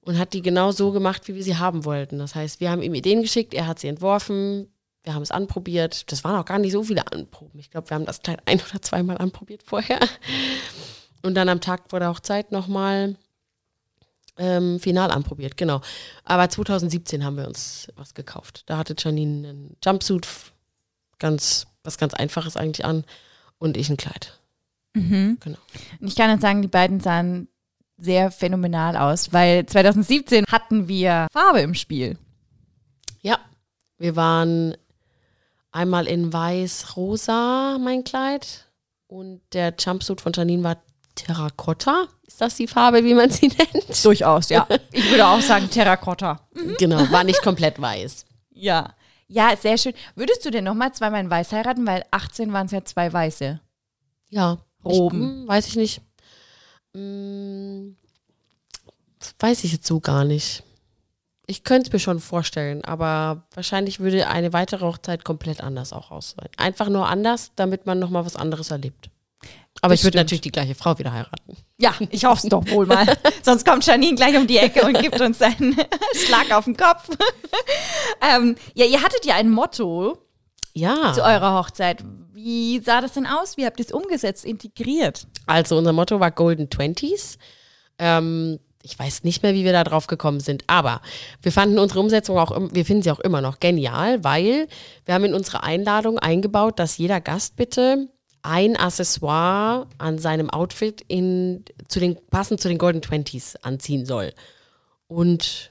Und 0.00 0.18
hat 0.18 0.32
die 0.32 0.42
genau 0.42 0.72
so 0.72 0.92
gemacht, 0.92 1.28
wie 1.28 1.34
wir 1.34 1.42
sie 1.42 1.56
haben 1.56 1.84
wollten. 1.84 2.18
Das 2.18 2.34
heißt, 2.34 2.60
wir 2.60 2.70
haben 2.70 2.82
ihm 2.82 2.94
Ideen 2.94 3.20
geschickt, 3.20 3.52
er 3.52 3.66
hat 3.66 3.78
sie 3.78 3.88
entworfen, 3.88 4.72
wir 5.02 5.14
haben 5.14 5.22
es 5.22 5.30
anprobiert. 5.30 6.10
Das 6.10 6.24
waren 6.24 6.36
auch 6.36 6.46
gar 6.46 6.58
nicht 6.58 6.72
so 6.72 6.82
viele 6.82 7.06
Anproben. 7.12 7.58
Ich 7.58 7.70
glaube, 7.70 7.90
wir 7.90 7.94
haben 7.94 8.06
das 8.06 8.22
Kleid 8.22 8.40
ein 8.46 8.60
oder 8.60 8.80
zweimal 8.80 9.18
anprobiert 9.18 9.62
vorher. 9.62 10.00
Und 11.22 11.34
dann 11.34 11.48
am 11.48 11.60
Tag 11.60 11.90
vor 11.90 11.98
der 11.98 12.10
Hochzeit 12.10 12.52
nochmal 12.52 13.16
ähm, 14.38 14.78
final 14.80 15.10
anprobiert, 15.10 15.56
genau. 15.56 15.80
Aber 16.24 16.48
2017 16.48 17.24
haben 17.24 17.36
wir 17.36 17.46
uns 17.46 17.88
was 17.96 18.14
gekauft. 18.14 18.62
Da 18.66 18.78
hatte 18.78 18.94
Janine 18.96 19.48
einen 19.48 19.76
Jumpsuit, 19.84 20.26
ganz, 21.18 21.66
was 21.84 21.98
ganz 21.98 22.14
Einfaches 22.14 22.56
eigentlich 22.56 22.84
an 22.84 23.04
und 23.58 23.76
ich 23.76 23.90
ein 23.90 23.96
Kleid. 23.96 24.38
Mhm. 24.94 25.38
Genau. 25.40 25.58
Und 26.00 26.08
ich 26.08 26.16
kann 26.16 26.30
jetzt 26.30 26.42
sagen, 26.42 26.62
die 26.62 26.68
beiden 26.68 27.00
sahen 27.00 27.48
sehr 27.96 28.30
phänomenal 28.30 28.96
aus, 28.96 29.32
weil 29.32 29.66
2017 29.66 30.44
hatten 30.46 30.88
wir 30.88 31.26
Farbe 31.32 31.60
im 31.60 31.74
Spiel. 31.74 32.16
Ja, 33.20 33.38
wir 33.98 34.14
waren 34.14 34.76
einmal 35.72 36.06
in 36.06 36.32
weiß-rosa, 36.32 37.78
mein 37.80 38.04
Kleid. 38.04 38.66
Und 39.08 39.40
der 39.52 39.74
Jumpsuit 39.78 40.20
von 40.20 40.32
Janine 40.32 40.62
war 40.62 40.76
Terrakotta. 41.14 42.06
Ist 42.26 42.40
das 42.40 42.56
die 42.56 42.68
Farbe, 42.68 43.02
wie 43.04 43.14
man 43.14 43.30
sie 43.30 43.48
nennt? 43.72 44.04
Durchaus, 44.04 44.50
ja. 44.50 44.66
Ich 44.92 45.10
würde 45.10 45.26
auch 45.26 45.40
sagen 45.40 45.68
Terrakotta. 45.70 46.46
Genau, 46.78 47.10
war 47.10 47.24
nicht 47.24 47.42
komplett 47.42 47.80
weiß. 47.80 48.26
Ja. 48.50 48.94
Ja, 49.28 49.54
sehr 49.56 49.76
schön. 49.76 49.92
Würdest 50.14 50.44
du 50.44 50.50
denn 50.50 50.64
nochmal 50.64 50.92
zweimal 50.92 51.20
in 51.20 51.30
Weiß 51.30 51.52
heiraten? 51.52 51.86
Weil 51.86 52.04
18 52.10 52.52
waren 52.52 52.66
es 52.66 52.72
ja 52.72 52.84
zwei 52.84 53.12
Weiße. 53.12 53.60
Ja. 54.30 54.58
Roben. 54.84 55.42
Ich, 55.42 55.48
weiß 55.48 55.66
ich 55.68 55.76
nicht. 55.76 56.00
Hm, 56.94 57.96
weiß 59.38 59.64
ich 59.64 59.72
jetzt 59.72 59.86
so 59.86 60.00
gar 60.00 60.24
nicht. 60.24 60.62
Ich 61.46 61.64
könnte 61.64 61.88
es 61.88 61.92
mir 61.92 61.98
schon 61.98 62.20
vorstellen, 62.20 62.84
aber 62.84 63.46
wahrscheinlich 63.54 64.00
würde 64.00 64.28
eine 64.28 64.52
weitere 64.52 64.84
Hochzeit 64.84 65.24
komplett 65.24 65.62
anders 65.62 65.92
auch 65.92 66.10
aussehen. 66.10 66.48
Einfach 66.58 66.88
nur 66.88 67.08
anders, 67.08 67.52
damit 67.56 67.86
man 67.86 67.98
nochmal 67.98 68.26
was 68.26 68.36
anderes 68.36 68.70
erlebt. 68.70 69.10
Aber 69.80 69.94
das 69.94 70.00
ich 70.00 70.04
würde 70.04 70.18
natürlich 70.18 70.40
die 70.40 70.50
gleiche 70.50 70.74
Frau 70.74 70.98
wieder 70.98 71.12
heiraten. 71.12 71.56
Ja, 71.78 71.94
ich 72.10 72.24
hoffe 72.24 72.46
es 72.46 72.50
doch 72.50 72.68
wohl 72.70 72.86
mal. 72.86 73.06
Sonst 73.42 73.64
kommt 73.64 73.86
Janine 73.86 74.16
gleich 74.16 74.36
um 74.36 74.46
die 74.46 74.58
Ecke 74.58 74.84
und 74.84 75.00
gibt 75.00 75.20
uns 75.20 75.40
einen 75.40 75.76
Schlag 76.14 76.50
auf 76.52 76.64
den 76.64 76.76
Kopf. 76.76 77.08
ähm, 78.20 78.56
ja, 78.74 78.86
ihr 78.86 79.02
hattet 79.02 79.24
ja 79.24 79.36
ein 79.36 79.50
Motto 79.50 80.18
ja. 80.74 81.12
zu 81.12 81.22
eurer 81.22 81.54
Hochzeit. 81.54 82.04
Wie 82.32 82.80
sah 82.80 83.00
das 83.00 83.12
denn 83.12 83.26
aus? 83.26 83.56
Wie 83.56 83.66
habt 83.66 83.78
ihr 83.78 83.86
es 83.86 83.92
umgesetzt, 83.92 84.44
integriert? 84.44 85.26
Also 85.46 85.76
unser 85.76 85.92
Motto 85.92 86.20
war 86.20 86.30
Golden 86.30 86.70
Twenties. 86.70 87.38
Ähm, 87.98 88.58
ich 88.82 88.98
weiß 88.98 89.24
nicht 89.24 89.42
mehr, 89.42 89.54
wie 89.54 89.64
wir 89.64 89.72
da 89.72 89.84
drauf 89.84 90.06
gekommen 90.06 90.40
sind, 90.40 90.64
aber 90.66 91.02
wir 91.42 91.52
fanden 91.52 91.78
unsere 91.78 92.00
Umsetzung 92.00 92.38
auch, 92.38 92.56
wir 92.72 92.84
finden 92.84 93.02
sie 93.02 93.10
auch 93.10 93.18
immer 93.18 93.40
noch 93.40 93.60
genial, 93.60 94.22
weil 94.24 94.68
wir 95.04 95.14
haben 95.14 95.24
in 95.24 95.34
unsere 95.34 95.62
Einladung 95.62 96.18
eingebaut, 96.18 96.78
dass 96.78 96.96
jeder 96.96 97.20
Gast 97.20 97.56
bitte 97.56 98.08
ein 98.48 98.76
Accessoire 98.76 99.86
an 99.98 100.18
seinem 100.18 100.48
Outfit 100.48 101.04
in, 101.06 101.64
zu 101.86 102.00
den, 102.00 102.16
passend 102.30 102.62
zu 102.62 102.68
den 102.68 102.78
Golden 102.78 103.02
Twenties 103.02 103.56
anziehen 103.56 104.06
soll. 104.06 104.32
Und 105.06 105.70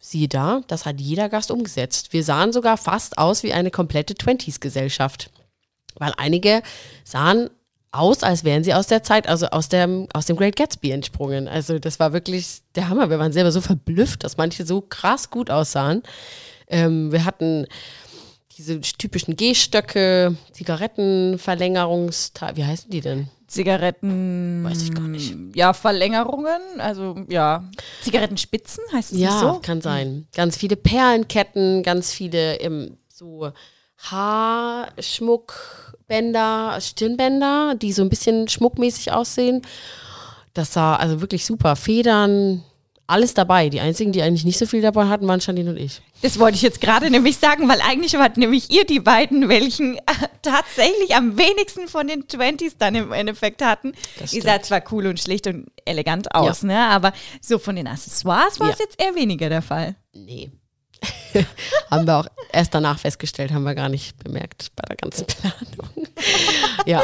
siehe 0.00 0.26
da, 0.26 0.62
das 0.66 0.84
hat 0.84 1.00
jeder 1.00 1.28
Gast 1.28 1.52
umgesetzt. 1.52 2.12
Wir 2.12 2.24
sahen 2.24 2.52
sogar 2.52 2.76
fast 2.76 3.18
aus 3.18 3.44
wie 3.44 3.52
eine 3.52 3.70
komplette 3.70 4.16
Twenties-Gesellschaft. 4.16 5.30
Weil 5.94 6.12
einige 6.16 6.62
sahen 7.04 7.50
aus, 7.92 8.24
als 8.24 8.42
wären 8.42 8.64
sie 8.64 8.74
aus 8.74 8.88
der 8.88 9.04
Zeit, 9.04 9.28
also 9.28 9.46
aus 9.46 9.68
dem, 9.68 10.08
aus 10.12 10.26
dem 10.26 10.36
Great 10.36 10.56
Gatsby 10.56 10.90
entsprungen. 10.90 11.46
Also 11.46 11.78
das 11.78 12.00
war 12.00 12.12
wirklich 12.12 12.62
der 12.74 12.88
Hammer. 12.88 13.10
Wir 13.10 13.20
waren 13.20 13.32
selber 13.32 13.52
so 13.52 13.60
verblüfft, 13.60 14.24
dass 14.24 14.36
manche 14.36 14.66
so 14.66 14.80
krass 14.80 15.30
gut 15.30 15.50
aussahen. 15.50 16.02
Ähm, 16.66 17.12
wir 17.12 17.24
hatten 17.24 17.66
diese 18.58 18.80
typischen 18.80 19.36
Gehstöcke, 19.36 20.36
Zigarettenverlängerungsteile, 20.52 22.56
wie 22.56 22.64
heißen 22.64 22.90
die 22.90 23.00
denn? 23.00 23.28
Zigaretten. 23.46 24.64
Weiß 24.64 24.82
ich 24.82 24.92
gar 24.92 25.06
nicht. 25.08 25.34
Ja, 25.54 25.72
Verlängerungen, 25.72 26.60
also 26.78 27.16
ja. 27.28 27.64
Zigarettenspitzen 28.02 28.84
heißt 28.92 29.12
es 29.12 29.18
ja, 29.18 29.38
so? 29.38 29.46
Ja, 29.46 29.60
kann 29.62 29.80
sein. 29.80 30.26
Ganz 30.34 30.58
viele 30.58 30.76
Perlenketten, 30.76 31.82
ganz 31.82 32.12
viele 32.12 32.56
im, 32.56 32.98
so 33.08 33.50
Haarschmuckbänder, 33.96 36.78
Stirnbänder, 36.80 37.76
die 37.76 37.92
so 37.92 38.02
ein 38.02 38.10
bisschen 38.10 38.48
schmuckmäßig 38.48 39.12
aussehen. 39.12 39.62
Das 40.52 40.72
sah 40.72 40.96
also 40.96 41.20
wirklich 41.20 41.46
super. 41.46 41.76
Federn, 41.76 42.64
alles 43.08 43.34
dabei. 43.34 43.68
Die 43.70 43.80
einzigen, 43.80 44.12
die 44.12 44.22
eigentlich 44.22 44.44
nicht 44.44 44.58
so 44.58 44.66
viel 44.66 44.82
dabei 44.82 45.08
hatten, 45.08 45.26
waren 45.26 45.40
Janine 45.40 45.70
und 45.70 45.76
ich. 45.78 46.02
Das 46.22 46.38
wollte 46.38 46.56
ich 46.56 46.62
jetzt 46.62 46.80
gerade 46.80 47.10
nämlich 47.10 47.38
sagen, 47.38 47.68
weil 47.68 47.80
eigentlich 47.80 48.12
wart 48.14 48.36
nämlich 48.36 48.70
ihr 48.70 48.84
die 48.84 49.00
beiden, 49.00 49.48
welchen 49.48 49.96
äh, 49.96 50.00
tatsächlich 50.42 51.14
am 51.16 51.36
wenigsten 51.38 51.88
von 51.88 52.06
den 52.06 52.28
Twenties 52.28 52.76
dann 52.76 52.94
im 52.94 53.12
Endeffekt 53.12 53.64
hatten. 53.64 53.92
Ihr 54.30 54.42
sah 54.42 54.60
zwar 54.62 54.82
cool 54.92 55.06
und 55.06 55.18
schlicht 55.18 55.46
und 55.46 55.66
elegant 55.84 56.34
aus, 56.34 56.62
ja. 56.62 56.68
ne? 56.68 56.86
Aber 56.88 57.12
so 57.40 57.58
von 57.58 57.76
den 57.76 57.86
Accessoires 57.86 58.60
war 58.60 58.70
es 58.70 58.78
ja. 58.78 58.84
jetzt 58.84 59.00
eher 59.00 59.14
weniger 59.14 59.48
der 59.48 59.62
Fall. 59.62 59.96
Nee. 60.14 60.52
haben 61.90 62.06
wir 62.06 62.18
auch 62.18 62.26
erst 62.52 62.74
danach 62.74 62.98
festgestellt, 62.98 63.52
haben 63.52 63.62
wir 63.62 63.74
gar 63.74 63.88
nicht 63.88 64.22
bemerkt 64.22 64.72
bei 64.76 64.82
der 64.88 64.96
ganzen 64.96 65.26
Planung. 65.26 66.08
ja. 66.86 67.02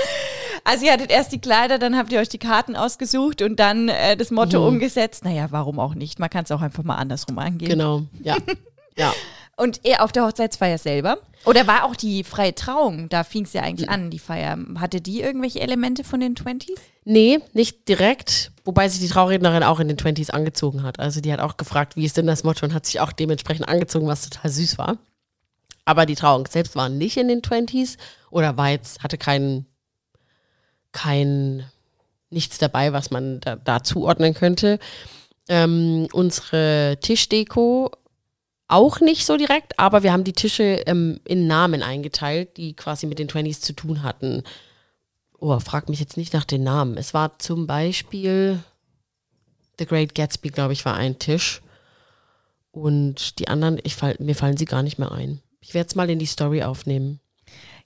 Also 0.64 0.86
ihr 0.86 0.92
hattet 0.92 1.10
erst 1.10 1.30
die 1.32 1.40
Kleider, 1.40 1.78
dann 1.78 1.96
habt 1.96 2.10
ihr 2.10 2.18
euch 2.20 2.28
die 2.30 2.38
Karten 2.38 2.74
ausgesucht 2.74 3.42
und 3.42 3.60
dann 3.60 3.88
äh, 3.90 4.16
das 4.16 4.30
Motto 4.30 4.60
Mhm. 4.60 4.66
umgesetzt. 4.76 5.24
Naja, 5.24 5.48
warum 5.50 5.78
auch 5.78 5.94
nicht? 5.94 6.18
Man 6.18 6.30
kann 6.30 6.44
es 6.44 6.50
auch 6.50 6.62
einfach 6.62 6.82
mal 6.82 6.96
andersrum 6.96 7.38
angehen. 7.38 7.68
Genau, 7.70 8.02
ja. 8.22 8.36
ja. 8.96 9.12
Und 9.56 9.80
er 9.84 10.02
auf 10.02 10.10
der 10.10 10.24
Hochzeitsfeier 10.26 10.78
selber? 10.78 11.18
Oder 11.44 11.66
war 11.66 11.84
auch 11.84 11.94
die 11.94 12.24
freie 12.24 12.54
Trauung? 12.54 13.08
Da 13.10 13.22
fing 13.22 13.44
es 13.44 13.52
ja 13.52 13.62
eigentlich 13.62 13.88
an, 13.90 14.10
die 14.10 14.18
Feier. 14.18 14.58
Hatte 14.80 15.00
die 15.02 15.20
irgendwelche 15.20 15.60
Elemente 15.60 16.02
von 16.02 16.18
den 16.20 16.34
20s? 16.34 16.70
Nee, 17.04 17.38
nicht 17.52 17.86
direkt, 17.86 18.50
wobei 18.64 18.88
sich 18.88 19.00
die 19.00 19.08
Traurednerin 19.08 19.62
auch 19.62 19.78
in 19.78 19.88
den 19.88 19.98
20s 19.98 20.30
angezogen 20.30 20.82
hat. 20.82 20.98
Also 20.98 21.20
die 21.20 21.30
hat 21.32 21.40
auch 21.40 21.58
gefragt, 21.58 21.94
wie 21.96 22.06
ist 22.06 22.16
denn 22.16 22.26
das 22.26 22.42
Motto 22.42 22.64
und 22.64 22.72
hat 22.72 22.86
sich 22.86 22.98
auch 23.00 23.12
dementsprechend 23.12 23.68
angezogen, 23.68 24.06
was 24.08 24.28
total 24.28 24.50
süß 24.50 24.78
war. 24.78 24.96
Aber 25.84 26.06
die 26.06 26.14
Trauung 26.14 26.46
selbst 26.46 26.74
war 26.76 26.88
nicht 26.88 27.18
in 27.18 27.28
den 27.28 27.42
20s 27.42 27.98
oder 28.30 28.56
war 28.56 28.70
jetzt, 28.70 29.02
hatte 29.04 29.18
keinen, 29.18 29.66
kein, 30.94 31.66
nichts 32.30 32.56
dabei, 32.56 32.94
was 32.94 33.10
man 33.10 33.40
da, 33.40 33.56
da 33.56 33.84
zuordnen 33.84 34.32
könnte. 34.32 34.78
Ähm, 35.48 36.08
unsere 36.12 36.96
Tischdeko 37.02 37.90
auch 38.66 39.00
nicht 39.00 39.26
so 39.26 39.36
direkt, 39.36 39.78
aber 39.78 40.02
wir 40.02 40.12
haben 40.12 40.24
die 40.24 40.32
Tische 40.32 40.82
ähm, 40.86 41.20
in 41.24 41.46
Namen 41.46 41.82
eingeteilt, 41.82 42.56
die 42.56 42.74
quasi 42.74 43.06
mit 43.06 43.18
den 43.18 43.28
20s 43.28 43.60
zu 43.60 43.74
tun 43.74 44.02
hatten. 44.02 44.42
Oh, 45.38 45.58
frag 45.58 45.90
mich 45.90 46.00
jetzt 46.00 46.16
nicht 46.16 46.32
nach 46.32 46.44
den 46.44 46.62
Namen. 46.62 46.96
Es 46.96 47.12
war 47.12 47.38
zum 47.38 47.66
Beispiel 47.66 48.60
The 49.78 49.84
Great 49.84 50.14
Gatsby, 50.14 50.48
glaube 50.48 50.72
ich, 50.72 50.84
war 50.86 50.94
ein 50.94 51.18
Tisch. 51.18 51.60
Und 52.70 53.38
die 53.38 53.48
anderen, 53.48 53.78
ich 53.82 53.96
fall, 53.96 54.16
mir 54.18 54.34
fallen 54.34 54.56
sie 54.56 54.64
gar 54.64 54.82
nicht 54.82 54.98
mehr 54.98 55.12
ein. 55.12 55.40
Ich 55.60 55.74
werde 55.74 55.88
es 55.88 55.94
mal 55.94 56.08
in 56.08 56.18
die 56.18 56.26
Story 56.26 56.62
aufnehmen. 56.62 57.20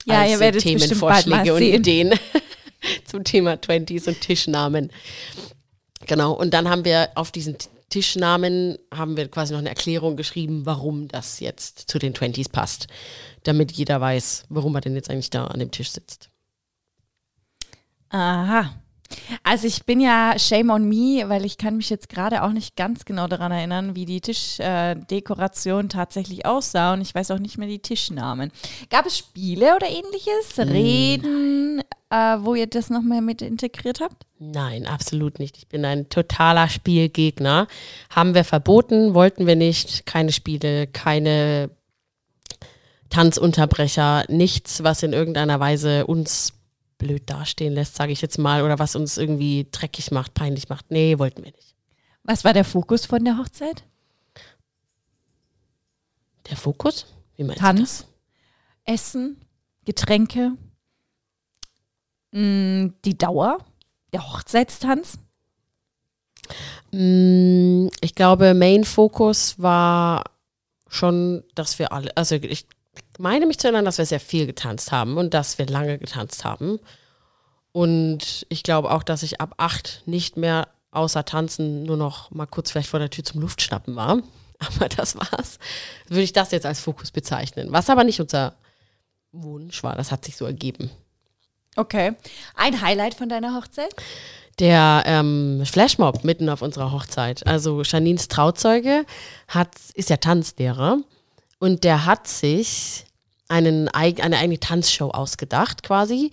Ja, 0.05 0.21
Als, 0.21 0.31
ihr 0.31 0.37
äh, 0.37 0.39
werdet 0.39 0.61
Themenvorschläge 0.61 1.53
und. 1.53 1.61
Ideen 1.61 2.13
zum 3.05 3.23
Thema 3.23 3.53
20s 3.53 4.07
und 4.07 4.21
Tischnamen. 4.21 4.91
Genau, 6.05 6.33
und 6.33 6.53
dann 6.53 6.69
haben 6.69 6.85
wir 6.85 7.09
auf 7.15 7.31
diesen 7.31 7.57
Tischnamen 7.89 8.77
haben 8.93 9.17
wir 9.17 9.27
quasi 9.29 9.53
noch 9.53 9.59
eine 9.59 9.69
Erklärung 9.69 10.15
geschrieben, 10.15 10.65
warum 10.65 11.07
das 11.07 11.39
jetzt 11.39 11.89
zu 11.89 11.97
den 11.99 12.13
20s 12.13 12.51
passt. 12.51 12.87
Damit 13.43 13.71
jeder 13.71 13.99
weiß, 13.99 14.45
warum 14.49 14.75
er 14.75 14.81
denn 14.81 14.95
jetzt 14.95 15.09
eigentlich 15.09 15.31
da 15.31 15.47
an 15.47 15.59
dem 15.59 15.71
Tisch 15.71 15.91
sitzt. 15.91 16.29
Aha. 18.09 18.73
Also 19.43 19.67
ich 19.67 19.85
bin 19.85 19.99
ja 19.99 20.37
shame 20.37 20.69
on 20.69 20.87
me, 20.87 21.27
weil 21.27 21.45
ich 21.45 21.57
kann 21.57 21.77
mich 21.77 21.89
jetzt 21.89 22.09
gerade 22.09 22.43
auch 22.43 22.51
nicht 22.51 22.75
ganz 22.75 23.05
genau 23.05 23.27
daran 23.27 23.51
erinnern, 23.51 23.95
wie 23.95 24.05
die 24.05 24.21
Tischdekoration 24.21 25.85
äh, 25.85 25.89
tatsächlich 25.89 26.45
aussah 26.45 26.93
und 26.93 27.01
ich 27.01 27.15
weiß 27.15 27.31
auch 27.31 27.39
nicht 27.39 27.57
mehr 27.57 27.67
die 27.67 27.79
Tischnamen. 27.79 28.51
Gab 28.89 29.05
es 29.05 29.17
Spiele 29.17 29.75
oder 29.75 29.87
ähnliches? 29.87 30.57
Reden, 30.57 31.81
äh, 32.09 32.37
wo 32.39 32.55
ihr 32.55 32.67
das 32.67 32.89
nochmal 32.89 33.21
mit 33.21 33.41
integriert 33.41 33.99
habt? 33.99 34.25
Nein, 34.37 34.85
absolut 34.85 35.39
nicht. 35.39 35.57
Ich 35.57 35.67
bin 35.67 35.85
ein 35.85 36.09
totaler 36.09 36.69
Spielgegner. 36.69 37.67
Haben 38.09 38.35
wir 38.35 38.43
verboten, 38.43 39.13
wollten 39.13 39.47
wir 39.47 39.55
nicht. 39.55 40.05
Keine 40.05 40.31
Spiele, 40.31 40.87
keine 40.87 41.71
Tanzunterbrecher, 43.09 44.25
nichts, 44.27 44.83
was 44.83 45.01
in 45.03 45.13
irgendeiner 45.13 45.59
Weise 45.59 46.05
uns 46.05 46.53
blöd 46.99 47.27
dastehen 47.27 47.73
lässt, 47.73 47.95
sage 47.95 48.11
ich 48.11 48.21
jetzt 48.21 48.37
mal, 48.37 48.61
oder 48.61 48.77
was 48.77 48.95
uns 48.95 49.17
irgendwie 49.17 49.67
dreckig 49.71 50.11
macht, 50.11 50.35
peinlich 50.35 50.69
macht. 50.69 50.91
Nee, 50.91 51.17
wollten 51.17 51.43
wir 51.43 51.51
nicht. 51.51 51.75
Was 52.23 52.43
war 52.43 52.53
der 52.53 52.65
Fokus 52.65 53.07
von 53.07 53.25
der 53.25 53.37
Hochzeit? 53.39 53.83
Der 56.49 56.57
Fokus? 56.57 57.07
Wie 57.35 57.43
meinst 57.43 57.61
du 57.61 57.65
Tanz, 57.65 58.07
Essen, 58.85 59.37
Getränke, 59.85 60.51
mh, 62.31 62.91
die 63.05 63.17
Dauer, 63.17 63.57
der 64.13 64.31
Hochzeitstanz. 64.31 65.19
Mm, 66.91 67.87
Ich 68.01 68.15
glaube, 68.15 68.53
Main 68.53 68.83
Fokus 68.83 69.59
war 69.59 70.23
schon, 70.87 71.43
dass 71.55 71.79
wir 71.79 71.91
alle, 71.93 72.15
also 72.17 72.35
ich 72.35 72.65
meine 73.19 73.45
mich 73.45 73.59
zu 73.59 73.67
erinnern, 73.67 73.85
dass 73.85 73.97
wir 73.97 74.05
sehr 74.05 74.19
viel 74.19 74.47
getanzt 74.47 74.91
haben 74.91 75.17
und 75.17 75.33
dass 75.33 75.57
wir 75.57 75.67
lange 75.67 75.97
getanzt 75.97 76.45
haben. 76.45 76.79
Und 77.71 78.45
ich 78.49 78.63
glaube 78.63 78.91
auch, 78.91 79.03
dass 79.03 79.23
ich 79.23 79.41
ab 79.41 79.53
acht 79.57 80.03
nicht 80.05 80.37
mehr 80.37 80.69
außer 80.91 81.25
tanzen 81.25 81.83
nur 81.83 81.97
noch 81.97 82.31
mal 82.31 82.47
kurz 82.47 82.71
vielleicht 82.71 82.89
vor 82.89 82.99
der 82.99 83.09
Tür 83.09 83.23
zum 83.23 83.41
Luftschnappen 83.41 83.95
war. 83.95 84.19
Aber 84.59 84.89
das 84.89 85.15
war's. 85.15 85.59
Würde 86.07 86.23
ich 86.23 86.33
das 86.33 86.51
jetzt 86.51 86.65
als 86.65 86.79
Fokus 86.79 87.11
bezeichnen. 87.11 87.71
Was 87.71 87.89
aber 87.89 88.03
nicht 88.03 88.19
unser 88.19 88.55
Wunsch 89.31 89.83
war, 89.83 89.95
das 89.95 90.11
hat 90.11 90.25
sich 90.25 90.35
so 90.35 90.45
ergeben. 90.45 90.89
Okay. 91.77 92.13
Ein 92.55 92.81
Highlight 92.81 93.13
von 93.13 93.29
deiner 93.29 93.55
Hochzeit? 93.55 93.95
der 94.59 95.03
ähm, 95.05 95.63
Flashmob 95.65 96.23
mitten 96.23 96.49
auf 96.49 96.61
unserer 96.61 96.91
Hochzeit. 96.91 97.47
Also 97.47 97.81
Janines 97.83 98.27
Trauzeuge 98.27 99.05
hat, 99.47 99.69
ist 99.93 100.09
ja 100.09 100.17
Tanzlehrer 100.17 100.99
und 101.59 101.83
der 101.83 102.05
hat 102.05 102.27
sich 102.27 103.05
einen, 103.49 103.89
eine 103.89 104.37
eigene 104.37 104.59
Tanzshow 104.59 105.09
ausgedacht 105.09 105.83
quasi 105.83 106.31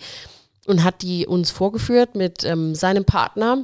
und 0.67 0.83
hat 0.83 1.01
die 1.01 1.27
uns 1.27 1.51
vorgeführt 1.51 2.15
mit 2.15 2.43
ähm, 2.43 2.75
seinem 2.75 3.05
Partner 3.05 3.63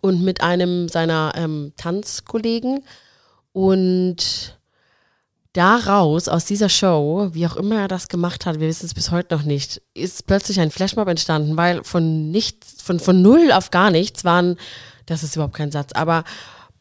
und 0.00 0.22
mit 0.22 0.42
einem 0.42 0.88
seiner 0.88 1.32
ähm, 1.36 1.72
Tanzkollegen. 1.76 2.84
Und 3.52 4.58
daraus, 5.52 6.28
aus 6.28 6.44
dieser 6.44 6.68
Show, 6.68 7.30
wie 7.32 7.46
auch 7.46 7.56
immer 7.56 7.80
er 7.80 7.88
das 7.88 8.08
gemacht 8.08 8.44
hat, 8.44 8.60
wir 8.60 8.68
wissen 8.68 8.86
es 8.86 8.94
bis 8.94 9.10
heute 9.10 9.36
noch 9.36 9.44
nicht, 9.44 9.80
ist 9.94 10.26
plötzlich 10.26 10.60
ein 10.60 10.70
Flashmob 10.70 11.08
entstanden, 11.08 11.56
weil 11.56 11.82
von 11.84 12.30
nichts, 12.30 12.82
von, 12.82 12.98
von 13.00 13.22
null 13.22 13.52
auf 13.52 13.70
gar 13.70 13.90
nichts 13.90 14.24
waren, 14.24 14.56
das 15.06 15.22
ist 15.22 15.36
überhaupt 15.36 15.54
kein 15.54 15.70
Satz, 15.70 15.92
aber 15.92 16.24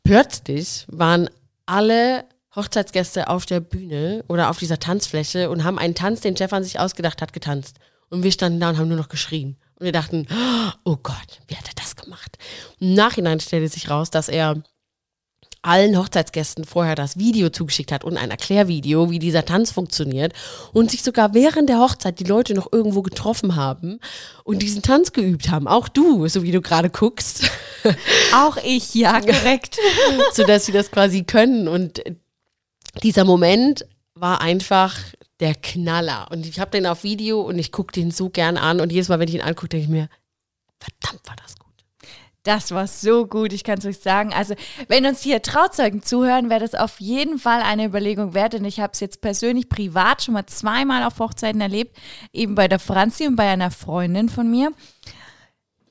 plötzlich 0.04 0.86
waren 0.90 1.30
alle 1.66 2.26
Hochzeitsgäste 2.56 3.30
auf 3.30 3.46
der 3.46 3.60
Bühne 3.60 4.24
oder 4.28 4.50
auf 4.50 4.60
dieser 4.60 4.80
Tanzfläche 4.80 5.50
und 5.50 5.64
haben 5.64 5.80
einen 5.80 5.96
Tanz, 5.96 6.22
den 6.22 6.36
Stefan 6.36 6.64
sich 6.64 6.80
ausgedacht 6.80 7.22
hat, 7.22 7.34
getanzt. 7.34 7.78
Und 8.10 8.24
wir 8.24 8.32
standen 8.32 8.60
da 8.60 8.70
und 8.70 8.78
haben 8.78 8.90
nur 8.90 8.98
noch 8.98 9.10
geschrien. 9.10 9.58
Und 9.80 9.86
wir 9.86 9.92
dachten, 9.92 10.28
oh 10.84 10.98
Gott, 11.02 11.42
wie 11.48 11.56
hat 11.56 11.68
er 11.68 11.76
das 11.76 11.96
gemacht? 11.96 12.38
Im 12.80 12.94
Nachhinein 12.94 13.40
stellte 13.40 13.68
sich 13.70 13.90
raus, 13.90 14.12
dass 14.12 14.30
er 14.30 14.62
allen 15.64 15.98
Hochzeitsgästen 15.98 16.66
vorher 16.66 16.94
das 16.94 17.18
Video 17.18 17.50
zugeschickt 17.50 17.92
hat 17.92 18.04
und 18.04 18.18
ein 18.18 18.30
Erklärvideo, 18.30 19.10
wie 19.10 19.20
dieser 19.20 19.46
Tanz 19.46 19.72
funktioniert 19.72 20.34
und 20.74 20.92
sich 20.92 21.04
sogar 21.04 21.34
während 21.34 21.70
der 21.70 21.80
Hochzeit 21.80 22.20
die 22.20 22.26
Leute 22.26 22.54
noch 22.54 22.72
irgendwo 22.72 23.02
getroffen 23.02 23.56
haben 23.56 24.00
und 24.44 24.62
diesen 24.62 24.82
Tanz 24.82 25.14
geübt 25.14 25.50
haben. 25.50 25.68
Auch 25.68 25.88
du, 25.88 26.28
so 26.28 26.44
wie 26.44 26.52
du 26.52 26.62
gerade 26.62 26.90
guckst, 26.90 27.50
Auch 28.34 28.58
ich, 28.58 28.94
ja, 28.94 29.20
korrekt. 29.22 29.78
sodass 30.34 30.66
sie 30.66 30.72
das 30.72 30.92
quasi 30.92 31.24
können. 31.24 31.68
Und 31.68 32.02
dieser 33.02 33.26
Moment 33.26 33.86
war 34.14 34.42
einfach 34.42 34.98
der 35.40 35.56
Knaller. 35.56 36.28
Und 36.32 36.46
ich 36.46 36.60
habe 36.60 36.72
den 36.72 36.86
auf 36.86 37.04
Video 37.04 37.42
und 37.42 37.58
ich 37.58 37.72
gucke 37.72 37.92
den 37.92 38.12
so 38.12 38.30
gern 38.30 38.58
an 38.58 38.80
und 38.80 38.92
jedes 38.92 39.10
Mal, 39.10 39.20
wenn 39.20 39.28
ich 39.28 39.36
ihn 39.36 39.42
angucke, 39.42 39.70
denke 39.70 39.86
ich 39.86 39.90
mir, 39.90 40.10
verdammt 40.80 41.28
war 41.28 41.36
das 41.36 41.58
gut. 41.58 41.64
Das 42.44 42.72
war 42.72 42.88
so 42.88 43.26
gut, 43.26 43.54
ich 43.54 43.64
kann 43.64 43.80
es 43.80 43.86
euch 43.86 44.00
sagen. 44.00 44.34
Also, 44.34 44.54
wenn 44.90 45.06
uns 45.06 45.22
hier 45.22 45.42
Trauzeugen 45.42 46.04
zuhören, 46.04 46.50
wäre 46.50 46.60
das 46.60 46.76
auf 46.76 47.00
jeden 47.00 47.40
Fall 47.40 47.62
eine 47.62 47.86
Überlegung 47.86 48.34
wert. 48.34 48.54
Und 48.56 48.66
ich 48.66 48.82
habe 48.82 48.92
es 48.94 49.00
jetzt 49.00 49.22
persönlich 49.22 49.70
privat 49.70 50.24
schon 50.24 50.34
mal 50.34 50.46
zweimal 50.46 51.04
auf 51.04 51.20
Hochzeiten 51.20 51.62
erlebt, 51.62 51.98
eben 52.34 52.54
bei 52.56 52.68
der 52.68 52.80
Franzi 52.80 53.28
und 53.28 53.38
bei 53.38 53.50
einer 53.50 53.72
Freundin 53.72 54.28
von 54.28 54.52
mir. 54.52 54.74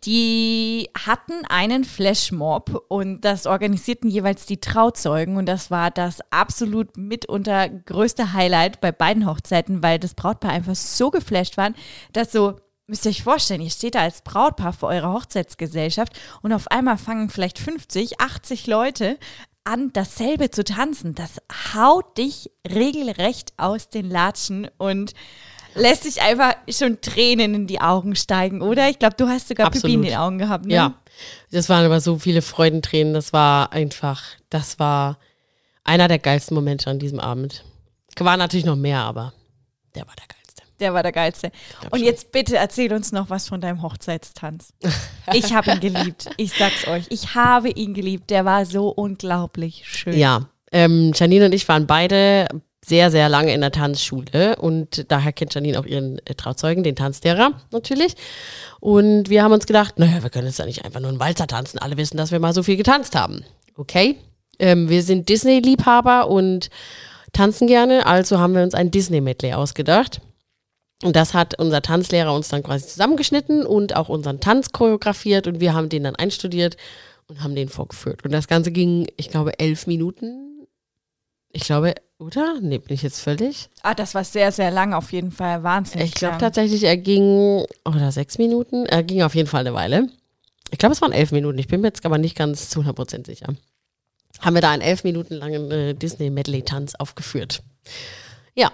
Die 0.04 0.90
hatten 0.98 1.44
einen 1.48 1.84
Flashmob 1.84 2.86
und 2.88 3.20
das 3.20 3.46
organisierten 3.46 4.10
jeweils 4.10 4.46
die 4.46 4.58
Trauzeugen 4.58 5.36
und 5.36 5.46
das 5.46 5.70
war 5.70 5.92
das 5.92 6.18
absolut 6.30 6.96
mitunter 6.96 7.68
größte 7.68 8.32
Highlight 8.32 8.80
bei 8.80 8.90
beiden 8.90 9.26
Hochzeiten, 9.26 9.82
weil 9.82 10.00
das 10.00 10.14
Brautpaar 10.14 10.50
einfach 10.50 10.74
so 10.74 11.12
geflasht 11.12 11.56
waren, 11.56 11.76
dass 12.12 12.32
so, 12.32 12.56
müsst 12.88 13.06
ihr 13.06 13.10
euch 13.10 13.22
vorstellen, 13.22 13.60
ihr 13.60 13.70
steht 13.70 13.94
da 13.94 14.00
als 14.00 14.22
Brautpaar 14.22 14.72
vor 14.72 14.88
eurer 14.88 15.12
Hochzeitsgesellschaft 15.12 16.18
und 16.42 16.52
auf 16.52 16.68
einmal 16.68 16.98
fangen 16.98 17.30
vielleicht 17.30 17.60
50, 17.60 18.20
80 18.20 18.66
Leute 18.66 19.18
an, 19.62 19.92
dasselbe 19.92 20.50
zu 20.50 20.64
tanzen. 20.64 21.14
Das 21.14 21.40
haut 21.74 22.18
dich 22.18 22.50
regelrecht 22.68 23.52
aus 23.56 23.88
den 23.88 24.10
Latschen 24.10 24.68
und 24.78 25.14
lässt 25.74 26.04
sich 26.04 26.22
einfach 26.22 26.54
schon 26.68 27.00
Tränen 27.00 27.54
in 27.54 27.66
die 27.66 27.80
Augen 27.80 28.16
steigen, 28.16 28.62
oder? 28.62 28.88
Ich 28.88 28.98
glaube, 28.98 29.16
du 29.16 29.28
hast 29.28 29.48
sogar 29.48 29.70
Pipi 29.70 29.94
in 29.94 30.00
Absolut. 30.00 30.06
den 30.06 30.16
Augen 30.16 30.38
gehabt, 30.38 30.66
ne? 30.66 30.74
Ja, 30.74 30.94
das 31.50 31.68
waren 31.68 31.84
aber 31.84 32.00
so 32.00 32.18
viele 32.18 32.42
Freudentränen. 32.42 33.14
Das 33.14 33.32
war 33.32 33.72
einfach, 33.72 34.22
das 34.50 34.78
war 34.78 35.18
einer 35.84 36.08
der 36.08 36.18
geilsten 36.18 36.54
Momente 36.54 36.90
an 36.90 36.98
diesem 36.98 37.20
Abend. 37.20 37.64
War 38.18 38.36
natürlich 38.36 38.66
noch 38.66 38.76
mehr, 38.76 39.00
aber 39.00 39.32
der 39.94 40.06
war 40.06 40.14
der 40.16 40.26
geilste. 40.26 40.62
Der 40.80 40.94
war 40.94 41.02
der 41.02 41.12
geilste. 41.12 41.52
Und 41.90 41.98
schon. 41.98 42.06
jetzt 42.06 42.32
bitte 42.32 42.56
erzähl 42.56 42.92
uns 42.92 43.12
noch 43.12 43.30
was 43.30 43.48
von 43.48 43.60
deinem 43.60 43.82
Hochzeitstanz. 43.82 44.72
Ich 45.32 45.54
habe 45.54 45.72
ihn 45.72 45.80
geliebt. 45.80 46.28
Ich 46.36 46.52
sag's 46.52 46.86
euch. 46.86 47.06
Ich 47.08 47.34
habe 47.34 47.70
ihn 47.70 47.94
geliebt. 47.94 48.30
Der 48.30 48.44
war 48.44 48.66
so 48.66 48.88
unglaublich 48.88 49.84
schön. 49.86 50.16
Ja, 50.18 50.48
ähm, 50.72 51.12
Janine 51.14 51.46
und 51.46 51.52
ich 51.52 51.68
waren 51.68 51.86
beide 51.86 52.48
sehr, 52.84 53.10
sehr 53.10 53.28
lange 53.28 53.54
in 53.54 53.60
der 53.60 53.70
Tanzschule 53.70 54.56
und 54.56 55.10
daher 55.10 55.32
kennt 55.32 55.54
Janine 55.54 55.78
auch 55.78 55.86
ihren 55.86 56.18
äh, 56.26 56.34
Trauzeugen, 56.34 56.82
den 56.82 56.96
Tanzlehrer 56.96 57.52
natürlich. 57.70 58.16
Und 58.80 59.30
wir 59.30 59.44
haben 59.44 59.52
uns 59.52 59.66
gedacht, 59.66 59.98
naja, 59.98 60.22
wir 60.22 60.30
können 60.30 60.48
jetzt 60.48 60.58
ja 60.58 60.66
nicht 60.66 60.84
einfach 60.84 61.00
nur 61.00 61.10
einen 61.10 61.20
Walzer 61.20 61.46
tanzen. 61.46 61.78
Alle 61.78 61.96
wissen, 61.96 62.16
dass 62.16 62.32
wir 62.32 62.40
mal 62.40 62.52
so 62.52 62.64
viel 62.64 62.76
getanzt 62.76 63.14
haben. 63.14 63.44
Okay, 63.76 64.16
ähm, 64.58 64.88
wir 64.88 65.02
sind 65.02 65.28
Disney-Liebhaber 65.28 66.28
und 66.28 66.70
tanzen 67.32 67.68
gerne, 67.68 68.06
also 68.06 68.38
haben 68.40 68.54
wir 68.54 68.62
uns 68.62 68.74
ein 68.74 68.90
Disney-Medley 68.90 69.52
ausgedacht. 69.54 70.20
Und 71.02 71.16
das 71.16 71.34
hat 71.34 71.58
unser 71.58 71.82
Tanzlehrer 71.82 72.32
uns 72.32 72.48
dann 72.48 72.62
quasi 72.62 72.86
zusammengeschnitten 72.86 73.66
und 73.66 73.96
auch 73.96 74.08
unseren 74.08 74.40
Tanz 74.40 74.70
choreografiert 74.70 75.46
und 75.46 75.60
wir 75.60 75.74
haben 75.74 75.88
den 75.88 76.04
dann 76.04 76.16
einstudiert 76.16 76.76
und 77.26 77.42
haben 77.42 77.54
den 77.54 77.68
vorgeführt. 77.68 78.24
Und 78.24 78.32
das 78.32 78.46
Ganze 78.46 78.70
ging, 78.70 79.06
ich 79.16 79.30
glaube, 79.30 79.58
elf 79.58 79.86
Minuten. 79.86 80.66
Ich 81.50 81.64
glaube, 81.64 81.94
oder? 82.22 82.58
Nee, 82.60 82.78
bin 82.78 82.94
ich 82.94 83.02
jetzt 83.02 83.20
völlig? 83.20 83.68
Ah, 83.82 83.94
das 83.94 84.14
war 84.14 84.24
sehr, 84.24 84.52
sehr 84.52 84.70
lang 84.70 84.94
auf 84.94 85.12
jeden 85.12 85.30
Fall. 85.32 85.62
Wahnsinnig. 85.62 86.08
Ich 86.08 86.14
glaube 86.14 86.38
tatsächlich, 86.38 86.84
er 86.84 86.96
ging, 86.96 87.64
oder 87.84 88.10
sechs 88.12 88.38
Minuten, 88.38 88.86
er 88.86 89.02
ging 89.02 89.22
auf 89.22 89.34
jeden 89.34 89.48
Fall 89.48 89.60
eine 89.60 89.74
Weile. 89.74 90.08
Ich 90.70 90.78
glaube, 90.78 90.94
es 90.94 91.02
waren 91.02 91.12
elf 91.12 91.32
Minuten. 91.32 91.58
Ich 91.58 91.68
bin 91.68 91.80
mir 91.82 91.88
jetzt 91.88 92.04
aber 92.06 92.18
nicht 92.18 92.36
ganz 92.36 92.70
zu 92.70 92.80
100% 92.80 93.26
sicher. 93.26 93.48
Haben 94.40 94.54
wir 94.54 94.62
da 94.62 94.70
einen 94.70 94.80
elf 94.82 95.04
Minuten 95.04 95.34
langen 95.34 95.70
äh, 95.70 95.94
Disney-Medley-Tanz 95.94 96.94
aufgeführt. 96.94 97.62
Ja, 98.54 98.72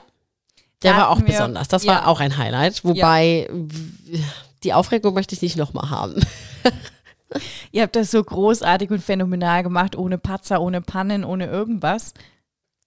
der 0.82 0.92
Da 0.92 0.98
war 0.98 1.10
auch 1.10 1.18
wir- 1.18 1.26
besonders. 1.26 1.66
Das 1.68 1.84
ja. 1.84 1.92
war 1.94 2.06
auch 2.08 2.20
ein 2.20 2.36
Highlight. 2.38 2.84
Wobei, 2.84 3.48
w- 3.50 4.18
die 4.62 4.72
Aufregung 4.74 5.14
möchte 5.14 5.34
ich 5.34 5.42
nicht 5.42 5.56
nochmal 5.56 5.90
haben. 5.90 6.20
Ihr 7.72 7.82
habt 7.82 7.96
das 7.96 8.10
so 8.10 8.22
großartig 8.22 8.90
und 8.90 9.02
phänomenal 9.04 9.62
gemacht, 9.62 9.96
ohne 9.96 10.16
Patzer, 10.18 10.62
ohne 10.62 10.80
Pannen, 10.80 11.24
ohne 11.24 11.46
irgendwas. 11.46 12.14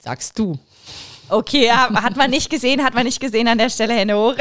Sagst 0.02 0.40
du. 0.40 0.58
Okay, 1.30 1.68
ja, 1.68 1.90
hat 2.02 2.18
man 2.18 2.30
nicht 2.30 2.50
gesehen, 2.50 2.84
hat 2.84 2.94
man 2.96 3.06
nicht 3.06 3.22
gesehen 3.22 3.48
an 3.48 3.58
der 3.58 3.70
Stelle, 3.70 3.94
Hände 3.94 4.18
hoch. 4.18 4.36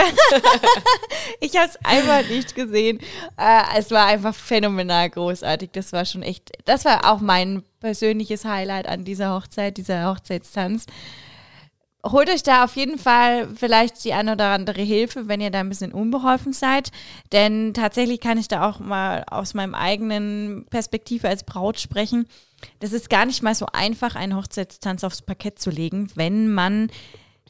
ich 1.40 1.54
habe 1.56 1.68
es 1.68 1.76
einfach 1.84 2.28
nicht 2.28 2.54
gesehen. 2.54 2.98
Äh, 3.36 3.78
es 3.78 3.90
war 3.90 4.06
einfach 4.06 4.34
phänomenal 4.34 5.08
großartig. 5.10 5.70
Das 5.72 5.92
war 5.92 6.04
schon 6.04 6.22
echt, 6.22 6.50
das 6.64 6.84
war 6.86 7.12
auch 7.12 7.20
mein 7.20 7.62
persönliches 7.78 8.44
Highlight 8.44 8.88
an 8.88 9.04
dieser 9.04 9.34
Hochzeit, 9.34 9.76
dieser 9.76 10.10
Hochzeitstanz. 10.10 10.86
Holt 12.04 12.30
euch 12.30 12.42
da 12.42 12.64
auf 12.64 12.74
jeden 12.76 12.98
Fall 12.98 13.48
vielleicht 13.54 14.02
die 14.04 14.14
eine 14.14 14.32
oder 14.32 14.46
andere 14.46 14.80
Hilfe, 14.80 15.28
wenn 15.28 15.42
ihr 15.42 15.50
da 15.50 15.60
ein 15.60 15.68
bisschen 15.68 15.92
unbeholfen 15.92 16.54
seid. 16.54 16.90
Denn 17.30 17.74
tatsächlich 17.74 18.20
kann 18.20 18.38
ich 18.38 18.48
da 18.48 18.68
auch 18.68 18.80
mal 18.80 19.24
aus 19.30 19.52
meinem 19.52 19.74
eigenen 19.74 20.66
Perspektive 20.70 21.28
als 21.28 21.44
Braut 21.44 21.78
sprechen. 21.78 22.26
Das 22.78 22.92
ist 22.92 23.10
gar 23.10 23.26
nicht 23.26 23.42
mal 23.42 23.54
so 23.54 23.66
einfach, 23.72 24.14
einen 24.14 24.36
Hochzeitstanz 24.36 25.04
aufs 25.04 25.22
Parkett 25.22 25.58
zu 25.58 25.70
legen, 25.70 26.10
wenn 26.14 26.52
man 26.52 26.90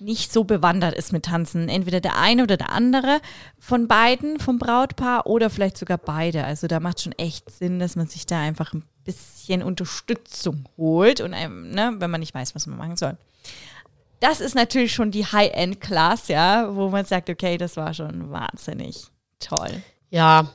nicht 0.01 0.33
so 0.33 0.45
bewandert 0.45 0.95
ist 0.95 1.13
mit 1.13 1.27
Tanzen. 1.27 1.69
Entweder 1.69 2.01
der 2.01 2.17
eine 2.17 2.43
oder 2.43 2.57
der 2.57 2.71
andere 2.71 3.21
von 3.59 3.87
beiden, 3.87 4.41
vom 4.41 4.59
Brautpaar 4.59 5.27
oder 5.27 5.51
vielleicht 5.51 5.77
sogar 5.77 5.99
beide. 5.99 6.45
Also 6.45 6.67
da 6.67 6.81
macht 6.81 7.03
schon 7.03 7.13
echt 7.13 7.51
Sinn, 7.51 7.79
dass 7.79 7.97
man 7.97 8.07
sich 8.07 8.27
da 8.27 8.41
einfach 8.41 8.73
ein 8.73 8.85
bisschen 9.05 9.63
Unterstützung 9.63 10.65
holt 10.77 11.21
und 11.21 11.35
einem, 11.35 11.71
ne, 11.71 11.95
wenn 11.99 12.11
man 12.11 12.21
nicht 12.21 12.35
weiß, 12.35 12.55
was 12.55 12.67
man 12.67 12.79
machen 12.79 12.97
soll. 12.97 13.17
Das 14.21 14.41
ist 14.41 14.55
natürlich 14.55 14.93
schon 14.93 15.11
die 15.11 15.25
High-End-Class, 15.25 16.29
ja, 16.29 16.75
wo 16.75 16.91
man 16.91 17.07
sagt, 17.07 17.31
okay, 17.31 17.57
das 17.57 17.77
war 17.77 17.95
schon 17.95 18.31
wahnsinnig 18.31 19.07
toll. 19.39 19.83
Ja, 20.11 20.51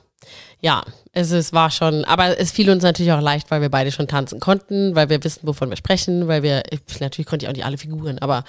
ja, 0.60 0.84
es, 1.12 1.30
es 1.30 1.52
war 1.52 1.70
schon, 1.70 2.04
aber 2.04 2.38
es 2.38 2.50
fiel 2.52 2.70
uns 2.70 2.82
natürlich 2.82 3.12
auch 3.12 3.20
leicht, 3.20 3.50
weil 3.50 3.60
wir 3.60 3.68
beide 3.68 3.92
schon 3.92 4.08
tanzen 4.08 4.40
konnten, 4.40 4.94
weil 4.94 5.08
wir 5.08 5.22
wissen, 5.22 5.40
wovon 5.46 5.70
wir 5.70 5.76
sprechen, 5.76 6.28
weil 6.28 6.42
wir, 6.42 6.62
ich, 6.70 7.00
natürlich 7.00 7.26
konnte 7.26 7.44
ich 7.44 7.48
auch 7.50 7.54
nicht 7.54 7.64
alle 7.64 7.78
Figuren, 7.78 8.18
aber 8.18 8.44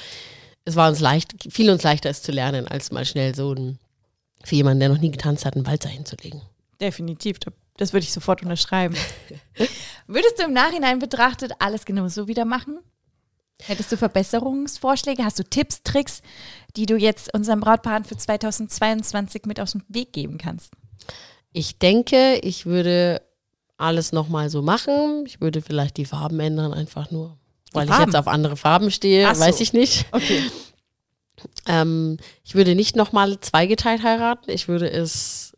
es 0.66 0.76
war 0.76 0.90
uns 0.90 1.00
leicht, 1.00 1.34
fiel 1.50 1.70
uns 1.70 1.84
leichter, 1.84 2.10
es 2.10 2.22
zu 2.22 2.32
lernen, 2.32 2.68
als 2.68 2.92
mal 2.92 3.06
schnell 3.06 3.36
so 3.36 3.54
ein, 3.54 3.80
für 4.44 4.56
jemanden, 4.56 4.80
der 4.80 4.90
noch 4.90 5.00
nie 5.00 5.12
getanzt 5.12 5.46
hat, 5.46 5.56
einen 5.56 5.66
Walzer 5.66 5.90
hinzulegen. 5.90 6.42
Definitiv, 6.80 7.40
das 7.78 7.94
würde 7.94 8.04
ich 8.04 8.14
sofort 8.14 8.42
unterschreiben. 8.42 8.96
Würdest 10.08 10.40
du 10.40 10.44
im 10.44 10.54
Nachhinein 10.54 11.00
betrachtet 11.00 11.54
alles 11.60 11.86
genau 11.86 12.08
so 12.08 12.28
wieder 12.28 12.46
machen? 12.46 12.80
Hättest 13.62 13.92
du 13.92 13.98
Verbesserungsvorschläge? 13.98 15.24
Hast 15.24 15.40
du 15.40 15.44
Tipps, 15.44 15.82
Tricks, 15.84 16.22
die 16.76 16.86
du 16.86 16.96
jetzt 16.96 17.34
unseren 17.34 17.60
Brautpaaren 17.60 18.04
für 18.04 18.16
2022 18.16 19.46
mit 19.46 19.60
aus 19.60 19.72
dem 19.72 19.84
Weg 19.88 20.14
geben 20.14 20.38
kannst? 20.38 20.74
Ich 21.58 21.80
denke, 21.80 22.36
ich 22.44 22.68
würde 22.68 23.24
alles 23.78 24.12
nochmal 24.12 24.52
so 24.52 24.62
machen. 24.62 25.24
Ich 25.26 25.42
würde 25.42 25.64
vielleicht 25.64 25.98
die 25.98 26.06
Farben 26.06 26.40
ändern, 26.40 26.72
einfach 26.72 27.10
nur, 27.10 27.36
weil 27.74 27.90
ich 27.90 27.98
jetzt 27.98 28.16
auf 28.16 28.28
andere 28.28 28.56
Farben 28.56 28.92
stehe, 28.92 29.34
so. 29.34 29.42
weiß 29.42 29.60
ich 29.62 29.74
nicht. 29.74 30.06
Okay. 30.12 30.44
Ähm, 31.68 32.18
ich 32.44 32.56
würde 32.56 32.74
nicht 32.74 32.96
nochmal 32.96 33.40
zweigeteilt 33.40 34.02
heiraten. 34.02 34.50
Ich 34.50 34.68
würde 34.68 34.90
es 34.90 35.56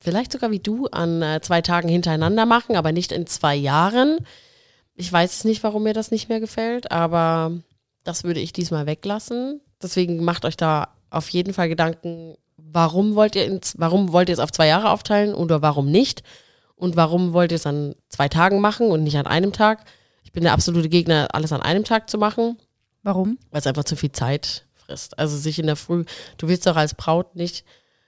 vielleicht 0.00 0.32
sogar 0.32 0.50
wie 0.50 0.58
du 0.58 0.88
an 0.88 1.22
äh, 1.22 1.40
zwei 1.42 1.62
Tagen 1.62 1.88
hintereinander 1.88 2.44
machen, 2.44 2.74
aber 2.74 2.90
nicht 2.90 3.12
in 3.12 3.24
zwei 3.28 3.54
Jahren. 3.54 4.18
Ich 4.96 5.12
weiß 5.12 5.32
es 5.32 5.44
nicht, 5.44 5.62
warum 5.62 5.84
mir 5.84 5.94
das 5.94 6.10
nicht 6.10 6.28
mehr 6.28 6.40
gefällt, 6.40 6.90
aber 6.90 7.52
das 8.02 8.24
würde 8.24 8.40
ich 8.40 8.52
diesmal 8.52 8.86
weglassen. 8.86 9.60
Deswegen 9.80 10.24
macht 10.24 10.44
euch 10.44 10.56
da 10.56 10.88
auf 11.08 11.28
jeden 11.28 11.54
Fall 11.54 11.68
Gedanken, 11.68 12.34
warum 12.72 13.14
wollt 13.14 13.36
ihr 13.36 13.44
ins, 13.44 13.74
warum 13.78 14.12
wollt 14.12 14.28
ihr 14.28 14.34
es 14.34 14.38
auf 14.38 14.52
zwei 14.52 14.66
Jahre 14.66 14.90
aufteilen 14.90 15.34
oder 15.34 15.62
warum 15.62 15.90
nicht? 15.90 16.22
Und 16.76 16.96
warum 16.96 17.32
wollt 17.32 17.52
ihr 17.52 17.56
es 17.56 17.66
an 17.66 17.94
zwei 18.08 18.28
Tagen 18.28 18.60
machen 18.60 18.90
und 18.90 19.02
nicht 19.02 19.18
an 19.18 19.26
einem 19.26 19.52
Tag? 19.52 19.84
Ich 20.24 20.32
bin 20.32 20.44
der 20.44 20.52
absolute 20.52 20.88
Gegner, 20.88 21.28
alles 21.32 21.52
an 21.52 21.62
einem 21.62 21.84
Tag 21.84 22.08
zu 22.08 22.18
machen 22.18 22.56
Warum? 23.02 23.38
weil 23.50 23.60
es 23.60 23.66
einfach 23.66 23.84
zu 23.84 23.96
viel 23.96 24.12
Zeit 24.12 24.64
frisst. 24.74 25.18
Also 25.18 25.36
sich 25.36 25.58
in 25.58 25.66
der 25.66 25.76
Früh, 25.76 26.04
du 26.38 26.48
willst 26.48 26.66
doch 26.66 26.76
als 26.76 26.94
Braut 26.94 27.36
nicht 27.36 27.64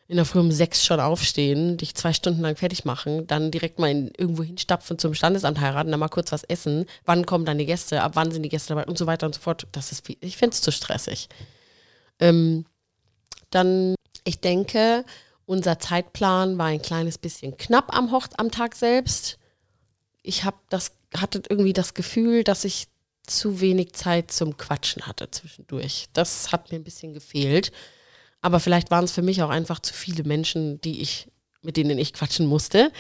in 0.09 0.17
der 0.17 0.27
Früh 0.27 0.41
um 0.41 0.53
sechs 0.53 0.85
schon 0.85 1.01
aufstehen, 1.01 1.79
dich 1.79 1.95
zwei 1.95 2.13
Stunden 2.13 2.43
lang 2.43 2.57
fertig 2.57 2.85
machen, 2.85 3.27
dann 3.27 3.51
direkt 3.51 3.79
mal 3.79 3.91
in, 3.91 4.11
irgendwo 4.19 4.43
hinstapfen 4.43 4.99
zum 4.99 5.15
Standesamt 5.15 5.59
heiraten, 5.59 5.91
dann 5.91 6.01
mal 6.01 6.09
kurz 6.09 6.33
was 6.33 6.45
essen, 6.45 6.85
wann 7.07 7.25
kommen 7.25 7.47
dann 7.47 7.57
die 7.57 7.65
Gäste, 7.65 8.03
ab 8.03 8.13
wann 8.15 8.31
sind 8.31 8.43
die 8.43 8.51
Gäste 8.51 8.75
dabei 8.75 8.87
und 8.87 8.99
so 8.99 9.07
weiter 9.07 9.27
und 9.27 9.35
so 9.35 9.41
fort. 9.41 9.67
Das 9.73 9.91
ist 9.91 10.07
viel, 10.07 10.17
ich 10.21 10.37
finde 10.37 10.55
es 10.55 10.61
zu 10.61 10.71
stressig. 10.71 11.29
Ähm, 12.21 12.67
dann, 13.51 13.95
ich 14.25 14.41
denke, 14.41 15.05
unser 15.47 15.79
Zeitplan 15.79 16.59
war 16.59 16.67
ein 16.67 16.83
kleines 16.83 17.19
bisschen 17.19 17.57
knapp 17.57 17.95
am, 17.95 18.13
Hoch 18.13 18.27
am 18.37 18.51
Tag 18.51 18.75
selbst. 18.75 19.39
Ich 20.23 20.45
habe 20.45 20.57
das, 20.69 20.93
hatte 21.15 21.43
irgendwie 21.49 21.73
das 21.73 21.95
Gefühl, 21.95 22.45
dass 22.45 22.65
ich 22.65 22.89
zu 23.27 23.61
wenig 23.61 23.93
Zeit 23.93 24.33
zum 24.33 24.57
Quatschen 24.57 25.07
hatte 25.07 25.31
zwischendurch. 25.31 26.07
Das 26.13 26.53
hat 26.53 26.71
mir 26.71 26.79
ein 26.79 26.85
bisschen 26.85 27.15
gefehlt. 27.15 27.73
Aber 28.41 28.61
vielleicht 28.61 28.91
waren 28.91 29.05
es 29.05 29.13
für 29.13 29.23
mich 29.23 29.43
auch 29.43 29.51
einfach 29.51 29.79
zu 29.81 29.95
viele 29.95 30.25
Menschen, 30.25 30.81
die 30.81 31.01
ich, 31.01 31.29
mit 31.63 31.77
denen 31.77 31.99
ich 31.99 32.13
quatschen 32.13 32.47
musste. 32.47 32.91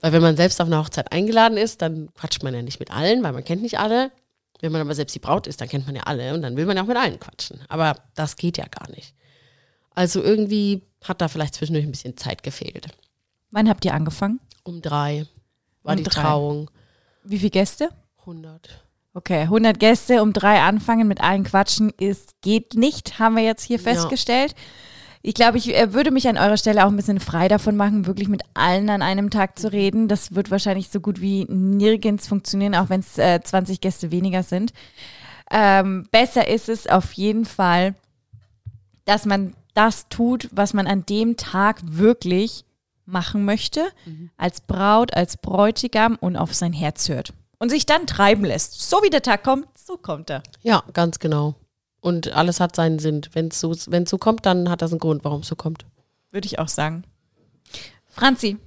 Weil 0.00 0.12
wenn 0.12 0.22
man 0.22 0.36
selbst 0.36 0.60
auf 0.60 0.66
eine 0.66 0.78
Hochzeit 0.78 1.10
eingeladen 1.12 1.58
ist, 1.58 1.82
dann 1.82 2.12
quatscht 2.14 2.42
man 2.42 2.54
ja 2.54 2.62
nicht 2.62 2.78
mit 2.78 2.90
allen, 2.90 3.22
weil 3.22 3.32
man 3.32 3.44
kennt 3.44 3.62
nicht 3.62 3.78
alle. 3.78 4.12
Wenn 4.60 4.70
man 4.70 4.80
aber 4.80 4.94
selbst 4.94 5.14
die 5.14 5.20
Braut 5.20 5.46
ist, 5.46 5.60
dann 5.60 5.68
kennt 5.68 5.86
man 5.86 5.96
ja 5.96 6.02
alle 6.02 6.32
und 6.34 6.42
dann 6.42 6.56
will 6.56 6.66
man 6.66 6.76
ja 6.76 6.82
auch 6.82 6.86
mit 6.86 6.96
allen 6.96 7.18
quatschen. 7.18 7.60
Aber 7.68 7.96
das 8.14 8.36
geht 8.36 8.56
ja 8.56 8.66
gar 8.66 8.88
nicht. 8.90 9.14
Also 9.94 10.22
irgendwie 10.22 10.82
hat 11.02 11.20
da 11.20 11.28
vielleicht 11.28 11.54
zwischendurch 11.54 11.84
ein 11.86 11.90
bisschen 11.90 12.16
Zeit 12.16 12.42
gefehlt. 12.42 12.88
Wann 13.50 13.68
habt 13.68 13.84
ihr 13.84 13.94
angefangen? 13.94 14.40
Um 14.64 14.80
drei 14.82 15.26
war 15.82 15.92
Um 15.92 15.98
die 15.98 16.02
drei. 16.04 16.20
Trauung. 16.22 16.70
Wie 17.22 17.38
viele 17.38 17.50
Gäste? 17.50 17.90
100. 18.20 18.82
Okay, 19.12 19.42
100 19.42 19.78
Gäste 19.78 20.22
um 20.22 20.32
drei 20.32 20.60
anfangen 20.62 21.06
mit 21.06 21.20
allen 21.20 21.44
Quatschen 21.44 21.90
ist 21.98 22.34
geht 22.42 22.74
nicht, 22.74 23.18
haben 23.20 23.36
wir 23.36 23.44
jetzt 23.44 23.62
hier 23.62 23.76
Ja. 23.78 23.82
festgestellt. 23.82 24.54
Ich 25.22 25.34
glaube, 25.34 25.56
ich 25.56 25.74
äh, 25.74 25.92
würde 25.94 26.10
mich 26.10 26.26
an 26.28 26.36
eurer 26.36 26.56
Stelle 26.58 26.84
auch 26.84 26.90
ein 26.90 26.96
bisschen 26.96 27.20
frei 27.20 27.48
davon 27.48 27.76
machen, 27.76 28.06
wirklich 28.06 28.28
mit 28.28 28.42
allen 28.54 28.90
an 28.90 29.00
einem 29.02 29.30
Tag 29.30 29.58
zu 29.58 29.72
reden. 29.72 30.08
Das 30.08 30.34
wird 30.34 30.50
wahrscheinlich 30.50 30.90
so 30.90 31.00
gut 31.00 31.20
wie 31.20 31.44
nirgends 31.48 32.26
funktionieren, 32.26 32.74
auch 32.74 32.90
wenn 32.90 33.00
es 33.00 33.16
äh, 33.16 33.40
20 33.42 33.80
Gäste 33.80 34.10
weniger 34.10 34.42
sind. 34.42 34.72
Ähm, 35.50 36.06
besser 36.10 36.48
ist 36.48 36.68
es 36.68 36.86
auf 36.86 37.12
jeden 37.12 37.44
Fall, 37.46 37.94
dass 39.04 39.24
man 39.26 39.54
das 39.74 40.08
tut, 40.08 40.48
was 40.52 40.72
man 40.72 40.86
an 40.86 41.04
dem 41.06 41.36
Tag 41.36 41.80
wirklich 41.82 42.64
machen 43.06 43.44
möchte, 43.44 43.86
als 44.36 44.60
Braut, 44.60 45.14
als 45.14 45.36
Bräutigam 45.36 46.16
und 46.16 46.36
auf 46.36 46.54
sein 46.54 46.72
Herz 46.72 47.08
hört. 47.08 47.32
Und 47.58 47.70
sich 47.70 47.86
dann 47.86 48.06
treiben 48.06 48.44
lässt. 48.44 48.88
So 48.88 49.02
wie 49.02 49.10
der 49.10 49.22
Tag 49.22 49.44
kommt, 49.44 49.66
so 49.78 49.96
kommt 49.96 50.30
er. 50.30 50.42
Ja, 50.62 50.82
ganz 50.92 51.18
genau. 51.18 51.54
Und 52.00 52.32
alles 52.32 52.60
hat 52.60 52.76
seinen 52.76 52.98
Sinn. 52.98 53.22
Wenn 53.32 53.48
es 53.48 53.60
so, 53.60 53.74
wenn's 53.86 54.10
so 54.10 54.18
kommt, 54.18 54.44
dann 54.46 54.68
hat 54.68 54.82
das 54.82 54.90
einen 54.90 55.00
Grund, 55.00 55.24
warum 55.24 55.40
es 55.40 55.48
so 55.48 55.56
kommt. 55.56 55.86
Würde 56.30 56.46
ich 56.46 56.58
auch 56.58 56.68
sagen. 56.68 57.04
Franzi, 58.08 58.58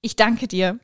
ich 0.00 0.16
danke 0.16 0.48
dir, 0.48 0.78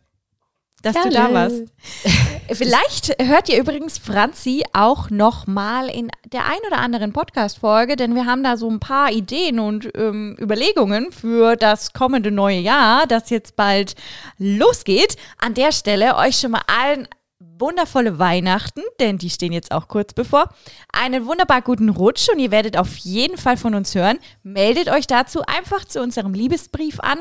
dass 0.82 0.94
du 0.94 1.08
Gerne. 1.08 1.14
da 1.14 1.34
warst. 1.34 1.62
Vielleicht 2.52 3.20
hört 3.20 3.48
ihr 3.48 3.58
übrigens 3.58 3.98
Franzi 3.98 4.62
auch 4.72 5.10
noch 5.10 5.48
mal 5.48 5.88
in 5.88 6.10
der 6.32 6.46
ein 6.46 6.58
oder 6.66 6.78
anderen 6.78 7.12
Podcast-Folge, 7.12 7.96
denn 7.96 8.14
wir 8.14 8.24
haben 8.24 8.44
da 8.44 8.56
so 8.56 8.70
ein 8.70 8.78
paar 8.78 9.10
Ideen 9.10 9.58
und 9.58 9.90
ähm, 9.96 10.36
Überlegungen 10.40 11.10
für 11.10 11.56
das 11.56 11.92
kommende 11.92 12.30
neue 12.30 12.60
Jahr, 12.60 13.06
das 13.08 13.30
jetzt 13.30 13.56
bald 13.56 13.94
losgeht. 14.38 15.16
An 15.38 15.54
der 15.54 15.72
Stelle 15.72 16.16
euch 16.16 16.38
schon 16.38 16.52
mal 16.52 16.62
allen 16.66 17.08
wundervolle 17.38 18.18
Weihnachten, 18.18 18.82
denn 19.00 19.18
die 19.18 19.30
stehen 19.30 19.52
jetzt 19.52 19.72
auch 19.72 19.88
kurz 19.88 20.14
bevor. 20.14 20.50
Einen 20.92 21.26
wunderbar 21.26 21.62
guten 21.62 21.88
Rutsch 21.88 22.28
und 22.28 22.38
ihr 22.38 22.50
werdet 22.50 22.76
auf 22.76 22.96
jeden 22.96 23.38
Fall 23.38 23.56
von 23.56 23.74
uns 23.74 23.94
hören. 23.94 24.18
Meldet 24.42 24.88
euch 24.88 25.06
dazu 25.06 25.42
einfach 25.42 25.84
zu 25.84 26.00
unserem 26.00 26.32
Liebesbrief 26.32 27.00
an. 27.00 27.18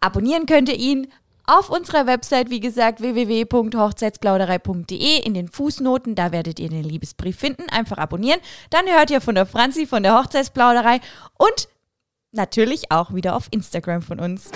Abonnieren 0.00 0.46
könnt 0.46 0.68
ihr 0.68 0.78
ihn 0.78 1.12
auf 1.46 1.70
unserer 1.70 2.06
Website, 2.06 2.50
wie 2.50 2.60
gesagt, 2.60 3.00
www.hochzeitsplauderei.de 3.00 5.24
in 5.24 5.32
den 5.34 5.48
Fußnoten, 5.48 6.14
da 6.14 6.30
werdet 6.32 6.60
ihr 6.60 6.68
den 6.68 6.84
Liebesbrief 6.84 7.38
finden. 7.38 7.64
Einfach 7.70 7.96
abonnieren. 7.98 8.40
Dann 8.70 8.86
hört 8.86 9.10
ihr 9.10 9.20
von 9.20 9.34
der 9.34 9.44
Franzi 9.46 9.86
von 9.86 10.02
der 10.02 10.18
Hochzeitsplauderei 10.18 11.00
und 11.38 11.68
natürlich 12.32 12.90
auch 12.90 13.14
wieder 13.14 13.36
auf 13.36 13.48
Instagram 13.50 14.02
von 14.02 14.20
uns. 14.20 14.50